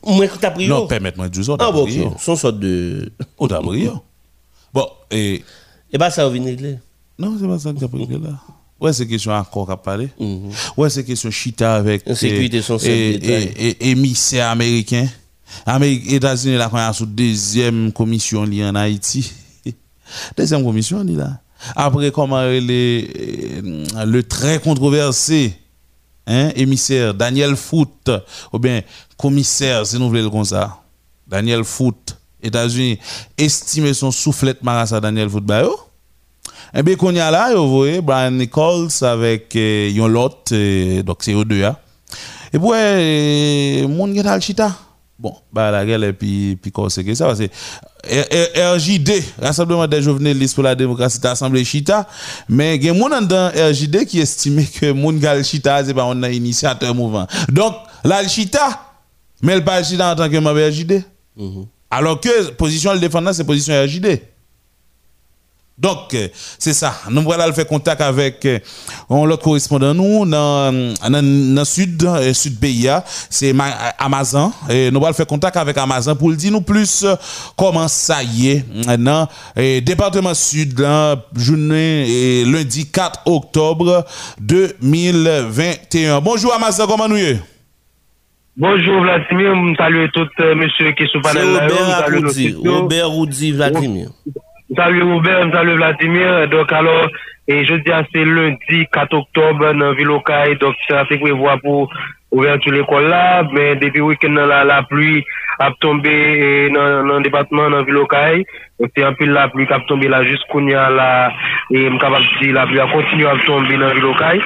[0.05, 0.87] moi que t'as pris Non, yo.
[0.87, 1.57] permettez-moi de dire ça.
[1.61, 3.93] ah bon ok son sorte de Ou t'as pris eux.
[4.74, 5.43] Bon, et.
[5.93, 6.79] et bah ça va venir régler
[7.18, 8.39] Non, c'est pas ça que t'as pris là.
[8.79, 10.11] Ouais, c'est question encore à parler.
[10.77, 12.05] Ouais, c'est question chita avec.
[13.81, 15.09] Émissaire américain.
[15.64, 19.33] Amérique, États-Unis, là, quand a sous deuxième commission li en Haïti.
[20.37, 21.41] deuxième commission, li là.
[21.74, 25.55] Après, comment euh, le très controversé,
[26.27, 28.11] hein, émissaire Daniel Foot,
[28.53, 28.83] ou bien
[29.16, 30.83] commissaire, si nous voulons le comme ça.
[31.27, 32.99] Daniel Foot, États-Unis,
[33.39, 35.77] estime son soufflette marassa Daniel Foot, bah, yo.
[36.75, 41.03] Eh bien, qu'on y a là, vous voyez, Brian Nichols avec euh, yon lot, euh,
[41.03, 41.77] donc c'est eux deux, hein.
[42.53, 44.73] Et puis, euh, moun gen al chita.
[45.19, 47.49] Bon, bah la gueule, et puis, puis c'est que ça, R-
[48.05, 49.11] R- RJD,
[49.41, 52.07] Rassemblement des Journalistes pour la démocratie, c'est Assemblée Chita,
[52.49, 56.23] mais gen moun an dans RJD qui estime que moun gal chita, c'est pas un
[56.31, 57.27] initiateur mouvement.
[57.49, 58.81] Donc, le chita,
[59.43, 61.03] mais elle pas chita en tant que membre RJD.
[61.91, 64.21] Alors que position le défendant, c'est position RJD.
[65.79, 66.95] Donc, euh, c'est ça.
[67.11, 68.59] Nous voilà le faire contact avec euh,
[69.11, 69.93] l'autre correspondant.
[69.93, 70.72] Nous dans
[71.07, 74.51] dans sud euh, sud PIA, c'est Ma- Amazon.
[74.70, 77.14] Et nous allons faire contact avec Amazon pour le dire nous plus euh,
[77.59, 84.07] comment ça y est euh, dans euh, département sud là, journée et lundi 4 octobre
[84.41, 86.20] 2021.
[86.22, 87.41] Bonjour Amazon, comment nous y est?
[88.57, 91.66] Bonjour Vladimir, je salue tous euh, monsieur qui sont c'est panel là,
[92.70, 93.53] Robert Akoudi.
[93.53, 94.09] Vladimir
[94.75, 96.49] Salut Robert, salut Vladimir.
[96.49, 97.09] Donc alors,
[97.47, 101.89] et je jeudi c'est lundi 4 octobre dans Villocaille, donc ça trafic prévoit pour
[102.33, 105.25] ouverture l'école là, mais depuis le week-end la, la pluie
[105.61, 108.45] a tombé dans, dans le département dans Villocaille.
[108.81, 111.33] Donc c'est un peu la pluie qui a tombé là jusqu'où a là
[111.71, 114.41] et je suis capable de dire la pluie a continué à tomber dans Villocaille.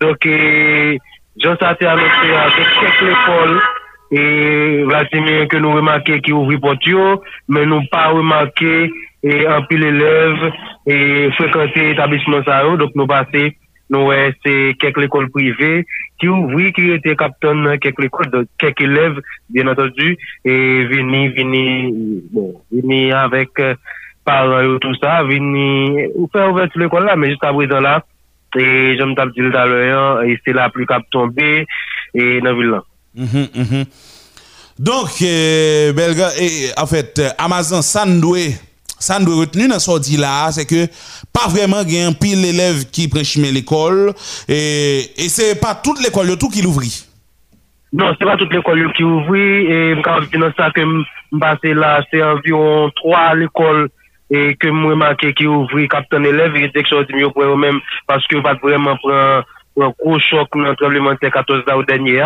[0.00, 1.00] Donc et
[1.36, 3.60] Jean Saté annoncé avec quelques l'école
[4.12, 8.88] et Vladimir que nous remarquons qui ouvre portio, mais nous pas remarqué
[9.22, 10.52] e anpil eleve
[10.86, 10.96] e
[11.38, 13.50] frekante etablisman sa yo, dok nou base
[13.88, 15.84] nou e se kek l'ekol prive,
[16.20, 20.12] ki ouvri ki ete kapton kek l'ekol, kek eleve, bien attendu,
[20.44, 20.58] e
[20.90, 21.64] vini, vini,
[22.34, 23.78] bon, vini avek euh,
[24.28, 27.86] paran yo tout sa, vini, ou fe ouve tout l'ekol la, men jist abri dan
[27.86, 27.96] la,
[28.56, 28.68] e
[29.00, 31.50] jom tap dil taloyan, e se la pli kap tombe,
[32.12, 32.86] e nan vil lan.
[33.18, 33.90] Mm-hmm, mm-hmm.
[34.78, 38.52] Donk, eh, belga, eh, en fèt, fait, euh, Amazon Sandway,
[38.98, 40.86] ça nous retenu dans ce dit là, c'est que
[41.32, 44.12] pas vraiment gain pile l'élève qui préchimait l'école
[44.48, 47.04] et et c'est pas toute l'école tout qui l'ouvrit.
[47.92, 50.80] Non, c'est pas toute l'école qui ouvrit et quand dans ça que
[51.38, 53.88] passé là, c'est environ trois l'école
[54.30, 58.26] et que moi remarqué qui ouvrit capitaine élève et direction du mieux pour eux-mêmes parce
[58.26, 59.44] que va vraiment prendre
[59.80, 62.22] un gros choc dans le tremblement de 14 ans dernier.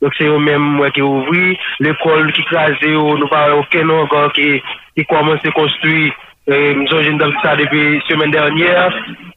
[0.00, 4.06] Donk se yo menm mwen ki ouvri, l'ekol ki krasi yo, nou pa okè nan
[4.06, 6.10] angan ki koman se konstruy.
[6.48, 8.96] Mson jen dam sa depi semen dernyer,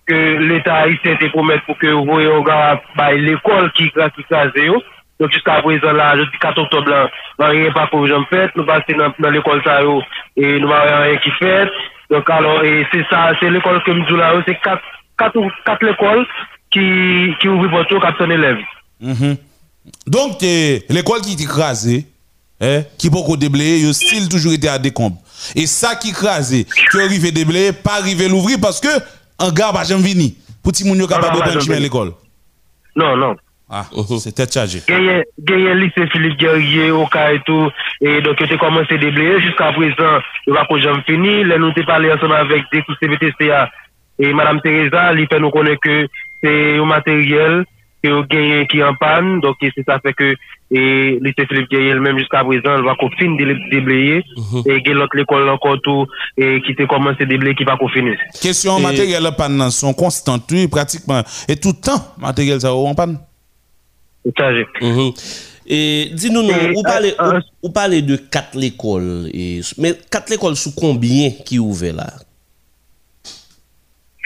[0.10, 4.82] ke l'Etat ite te promet pou ke voye angan bay l'ekol ki krasi yo.
[5.20, 8.68] Donk jiska prezon la, jodi 4 oktob lan, nan yon pa pou jom fèt, nou
[8.68, 10.01] pa se nan l'ekol sa yo,
[10.36, 11.78] e nou pa yon ki fèt.
[12.12, 16.26] Donk alon, e se sa, se l'ekol ke mdou la yo, se 4 l'ekol
[16.76, 18.60] ki ouvri poto 4 son elev.
[18.99, 19.39] Mm-hmm.
[20.08, 22.06] Donc, l'école qui est écrasée,
[22.62, 25.18] hein, qui peut pas déblayer, il a still toujours été à décombre.
[25.56, 28.88] Et ça qui est écrasé, qui arrive à déblayer, pas arriver à l'ouvrir parce que,
[29.40, 30.32] un gars va jamais venir.
[30.64, 32.14] Pour petit moun capable de prendre l'école.
[32.96, 33.36] Non, non.
[33.70, 33.86] Ah,
[34.20, 34.82] c'est tête chargée.
[34.88, 39.41] Gagné lycée Philippe Guerrier au cas et tout et donc il a commencé à déblayer
[39.41, 43.72] jusqu'à présent il va pas jamais fini là nous t'ai parlé ensemble avec des CVTCA
[44.20, 46.07] et madame Teresa il fait nous connaître que
[46.44, 47.66] c'est un matériel
[48.06, 50.36] que au gagné qui en panne donc et c'est ça fait que
[50.72, 54.18] et lycée Philippe Guerrier même jusqu'à présent il va finir de déblayer
[54.65, 56.06] et il y a l'autre l'école encore tout
[56.38, 59.94] et qui a commencé déblayer qui va qu'on finisse Question Et- matériel en panne sont
[59.94, 61.22] constantes, pratiquement.
[61.48, 63.19] Et tout le temps, matériel ça en panne.
[64.82, 65.11] Mhm.
[65.68, 69.30] Et dis-nous, Et, vous parlez, euh, vous, parlez de quatre l'écoles.
[69.34, 72.07] Et, mais quatre l'écoles sous combien qui ouvert là?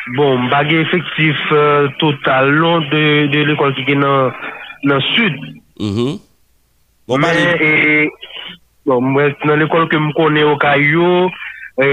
[0.07, 4.31] Bon, bagye efektif euh, total lon de, de l'ekol ki gen nan,
[4.87, 5.37] nan sud.
[5.79, 6.17] Mm -hmm.
[7.07, 7.51] Bon, bagye...
[7.61, 8.09] E,
[8.85, 11.29] bon, mwen nan l'ekol ke m konen Okayo,
[11.77, 11.87] e,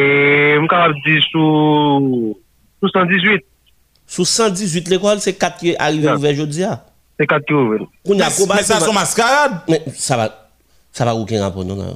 [0.62, 2.32] m karab di sou,
[2.80, 3.44] sou 118.
[4.06, 6.78] Sou 118 l'ekol, se 4 ki arrive ouve jodi a?
[7.18, 7.84] Se 4 ki ouve.
[8.06, 9.66] Mwen sa son maskarad?
[9.92, 10.30] Sa va,
[10.92, 11.94] sa va ouken rapon non a.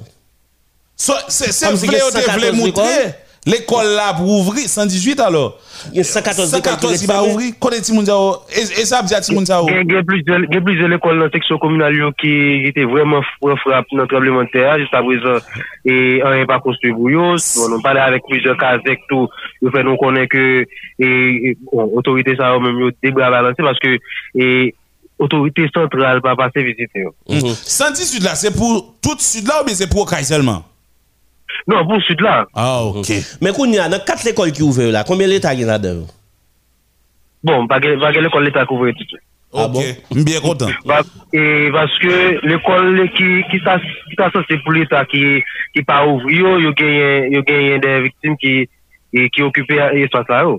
[1.00, 1.48] So, se
[1.80, 3.29] vle ou te vle moutre?
[3.46, 5.58] L'école là pour ouvrir 118 alors.
[5.92, 7.54] Il y a 114 114 qui va ouvrir.
[7.58, 8.12] Connais ti moun sa
[8.54, 9.62] et ça dit ti moun sa.
[9.66, 13.22] Il y a plus de plus de l'école dans section communale qui était vraiment
[13.62, 15.42] frappe dans tremblement de terre jusqu'à présent
[15.86, 17.36] et on n'est pas construit pour eux.
[17.56, 19.26] Bon, on parle avec plusieurs casques tout.
[19.62, 20.66] Le fait nous connaît que
[20.98, 23.96] et bon, autorité ça même yo balancer parce que
[24.34, 24.74] et
[25.18, 27.06] autorité centrale pas passer visiter.
[27.26, 28.24] 118 mm-hmm.
[28.24, 30.62] là c'est pour tout sud là ou bien c'est pour Kaï seulement.
[31.68, 32.44] Non, pou sud la.
[32.54, 33.10] Ah, ok.
[33.44, 36.02] Men koun ya nan kat l'ekol ki ouve yo la, konbyen l'Etat gen la den
[36.02, 36.08] yo?
[37.46, 39.22] Bon, bagè l'ekol l'Etat ki ouve yo tout yo.
[39.50, 39.78] Ok,
[40.14, 40.70] mbyen kontan.
[41.34, 41.42] E,
[41.74, 48.38] vaske l'ekol ki sa se pou l'Etat ki pa ouve yo, yo genyen den viktim
[48.40, 48.60] ki...
[49.10, 50.58] ki okupe espas la yo.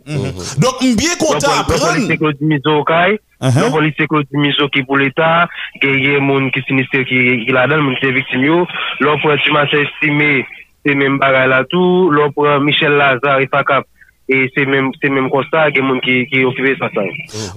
[0.59, 1.79] Donk mbyen konta apren.
[1.79, 5.49] Non polise klo di miso okay, non polise klo di miso ki pou l'Etat,
[5.81, 8.65] ki ye moun ki siniste ki la dan, moun ki se viktim yo,
[8.99, 10.43] lò pou etima se estime
[10.85, 13.87] se menm bagay la tou, lò pou Michel Lazare, Ifakap,
[14.31, 17.05] e se menm konsta gen moun ki, ki okive sa sa.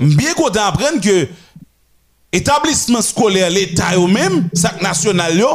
[0.02, 1.24] Mbyen kote apren ke
[2.34, 5.55] etablisman skole l'Etat yo menm, sak nasyonal yo,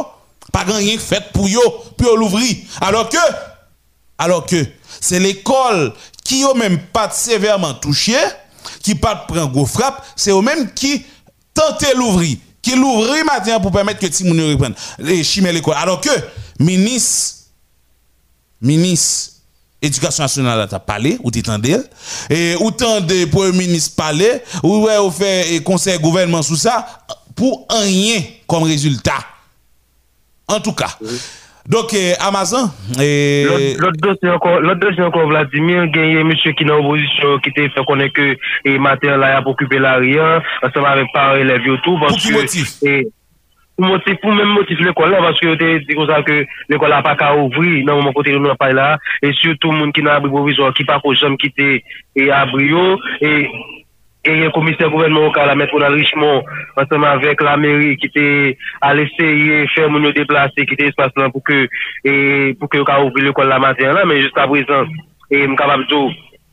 [0.54, 1.62] pa gen yon fèt pou yo,
[1.96, 2.56] pou yo louvri.
[2.80, 3.22] Alors ke,
[4.20, 4.64] alors ke,
[5.00, 5.90] se l'ekol
[6.26, 8.20] ki yo menm pat severman touche,
[8.84, 10.98] ki pat pren go frap, se yo menm ki
[11.56, 14.74] tante louvri, ki louvri matin pou pèmèt ke ti moun yo repren.
[15.04, 15.76] Le chimè l'ekol.
[15.76, 16.16] Alors ke,
[16.60, 17.39] minis
[18.60, 19.40] ministre
[19.82, 21.78] éducation nationale a parlé ou t'entendez
[22.28, 26.86] et autant de premier ministre parler ou ouais ou fait et conseil gouvernement sous ça
[27.34, 29.18] pour un rien comme résultat
[30.48, 30.98] en tout cas.
[31.66, 32.70] Donc eh, Amazon
[33.00, 36.66] et L'autre dossier encore, l'autre dossier encore, Vladimir, il y a un monsieur qui est
[36.66, 40.86] dans l'opposition, qui était fait connaître que, et matin, là, il a occupé l'arrière, ensemble
[40.86, 42.76] avec par élèves et tout, parce Pour que, motif?
[42.82, 43.06] et,
[43.82, 47.02] motif, pou mèm motif l'ekol la, vaske yo te di kon sa ke l'ekol la
[47.04, 48.94] pa ka ouvri, nan mwen kote nou la pay la,
[49.24, 52.84] e surtout moun ki nan abri provizor, ki pa ko jom kite e abri yo,
[53.24, 53.32] e,
[54.26, 56.46] e yon komiser gouvernement ka la met pou nan richmon,
[56.80, 58.26] anseman vek la meri, ki te
[58.86, 61.64] al eseye fè moun yo deplase, ki te espase lan pou ke,
[62.04, 62.14] e,
[62.60, 64.98] pou ke yo ka ouvri l'ekol la mater la, men juste a prezant,
[65.30, 66.10] e mkabab djou,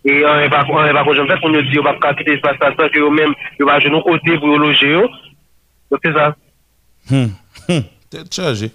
[0.08, 3.02] E an e bako jom fèk, pou nou di yo bako kakite espasyon, sa ki
[3.02, 5.02] yo mèm yo wajoun nou kote pou yo loje yo.
[5.92, 6.30] Yo fè sa.
[7.12, 7.32] Hum,
[7.70, 8.72] hum, tête chargée.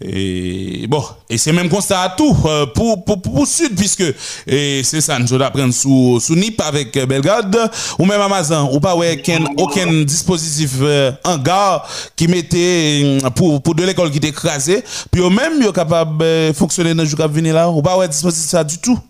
[0.00, 4.04] Et bon, et c'est même constat à tout euh, pour, pour, pour, pour Sud, puisque
[4.46, 7.56] et c'est ça, nous apprendre sous, sous NIP avec euh, Belgrade,
[7.98, 11.84] ou même Amazon, ou pas ouais, aucun, aucun dispositif euh, en gare
[12.14, 16.18] qui mettait euh, pour, pour de l'école qui était écrasé, puis eux même, ils capable
[16.18, 19.00] de fonctionner dans le jour venir là, ou pas ouais, dispositif ça du tout?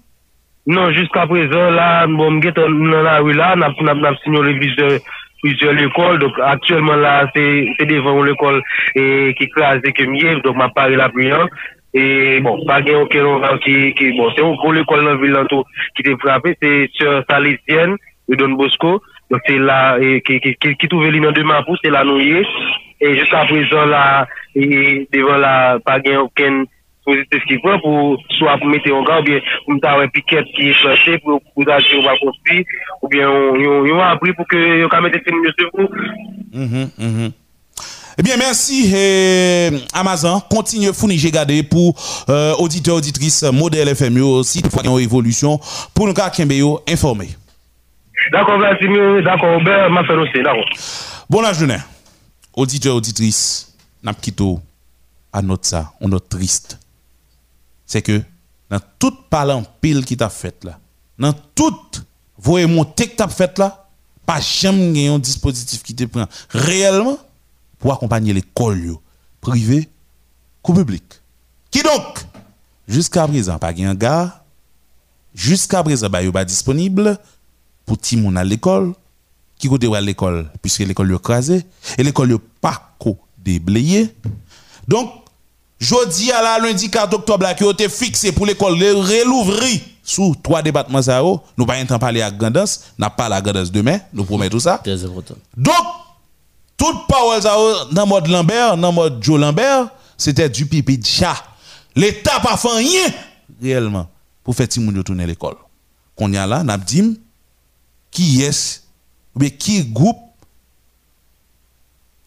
[0.66, 5.00] Non, jusqu'à présent, là, bon, m'gette dans la rue là, n'a n'a n'a signalé plusieurs
[5.42, 6.18] plusieurs écoles.
[6.18, 8.62] Donc actuellement là, c'est devant l'école
[8.94, 10.40] et qui classe des mieux.
[10.40, 11.50] Donc ma part est la brillante.
[11.94, 15.16] Et bon, pas gain aucun enfant qui, qui, bon, c'est un gros école dans la
[15.16, 15.36] ville
[15.94, 16.56] qui était frappé.
[16.60, 17.96] C'est sur Salesienne,
[18.28, 19.02] de Don Bosco.
[19.30, 22.46] Donc c'est là, et, qui, qui, qui, qui trouve l'île de Mapou, c'est la nouillée.
[23.00, 26.64] Et jusqu'à présent là, et devant la, pas gain aucun
[27.08, 30.44] positif qui prend pour soit pour mettre en garde, ou bien pour mettre un piquet
[30.54, 32.64] qui est flanché pour pour acheter ou pas construit,
[33.02, 37.32] ou bien on, a appris pour que on mette des mieux sur vous.
[38.20, 40.40] Eh bien, merci eh, Amazon.
[40.50, 41.94] Continuez fournir j'ai gardé pour
[42.28, 45.60] euh, auditeurs, auditrices, modèle FM, yo, si toutefois il y a une évolution,
[45.94, 46.14] pour nous
[46.50, 47.28] yo informer.
[48.32, 50.68] D'accord, Vladimir, d'accord, Robert, m'a aussi, d'accord.
[51.30, 51.78] Bon la journée.
[52.56, 53.72] Auditeurs, auditrices,
[54.02, 54.12] n'a
[55.32, 56.78] à notre ça, on est triste.
[57.88, 58.22] C'est que
[58.70, 60.78] dans toute parlant pile qui t'a fait là,
[61.18, 62.04] dans toute
[62.36, 63.88] voyez monter que t'as fait là,
[64.24, 67.18] pas jamais un dispositif qui te prend réellement
[67.78, 69.02] pour accompagner l'école yo,
[69.40, 69.88] privé
[70.68, 71.02] ou public.
[71.70, 72.26] Qui donc?
[72.86, 74.44] Jusqu'à présent pas un gars
[75.34, 77.18] jusqu'à présent bah pas disponible
[77.86, 78.92] pour ti moun à l'école
[79.56, 80.50] qui côté à l'école?
[80.60, 81.64] Puisque l'école est crasée
[81.96, 84.14] et l'école pas ko déblayé.
[84.86, 85.10] Donc
[85.80, 90.34] Jodi à la lundi 4 octobre là qui a été fixé pour l'école relouvrir sous
[90.42, 91.40] trois départements ça yo.
[91.56, 94.82] nous pas temps parler à Grandance, n'a pas la Grandance demain, nous promet tout ça.
[95.56, 95.74] Donc
[96.76, 101.06] toute parole ça yo, dans mode Lambert, dans mode Joe Lambert, c'était du pipi de
[101.06, 101.36] chat.
[101.94, 103.12] L'état pas fait rien
[103.62, 104.08] réellement
[104.42, 105.56] pour faire ti moun yo tourner l'école.
[106.16, 107.20] Qu'on y a là, n'a dit
[108.10, 108.82] qui est
[109.36, 110.18] bien qui groupe?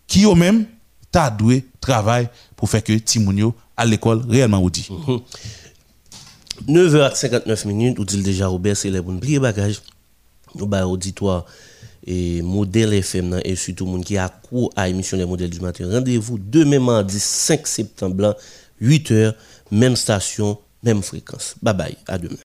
[0.08, 0.66] Qui eux même?
[1.12, 4.88] T'a doué travail pour faire que Timounio à l'école réellement dit.
[6.68, 9.82] 9h59 minutes, ou dit déjà Robert, c'est les bons plier bagage.
[10.56, 11.46] bah, auditoire
[12.06, 15.88] et modèle FM et surtout monde qui a cours à émission les modèles du matin.
[15.90, 18.36] Rendez-vous demain mardi 5 septembre
[18.82, 19.34] 8h,
[19.72, 21.56] même station, même fréquence.
[21.62, 22.36] Bye bye, à demain.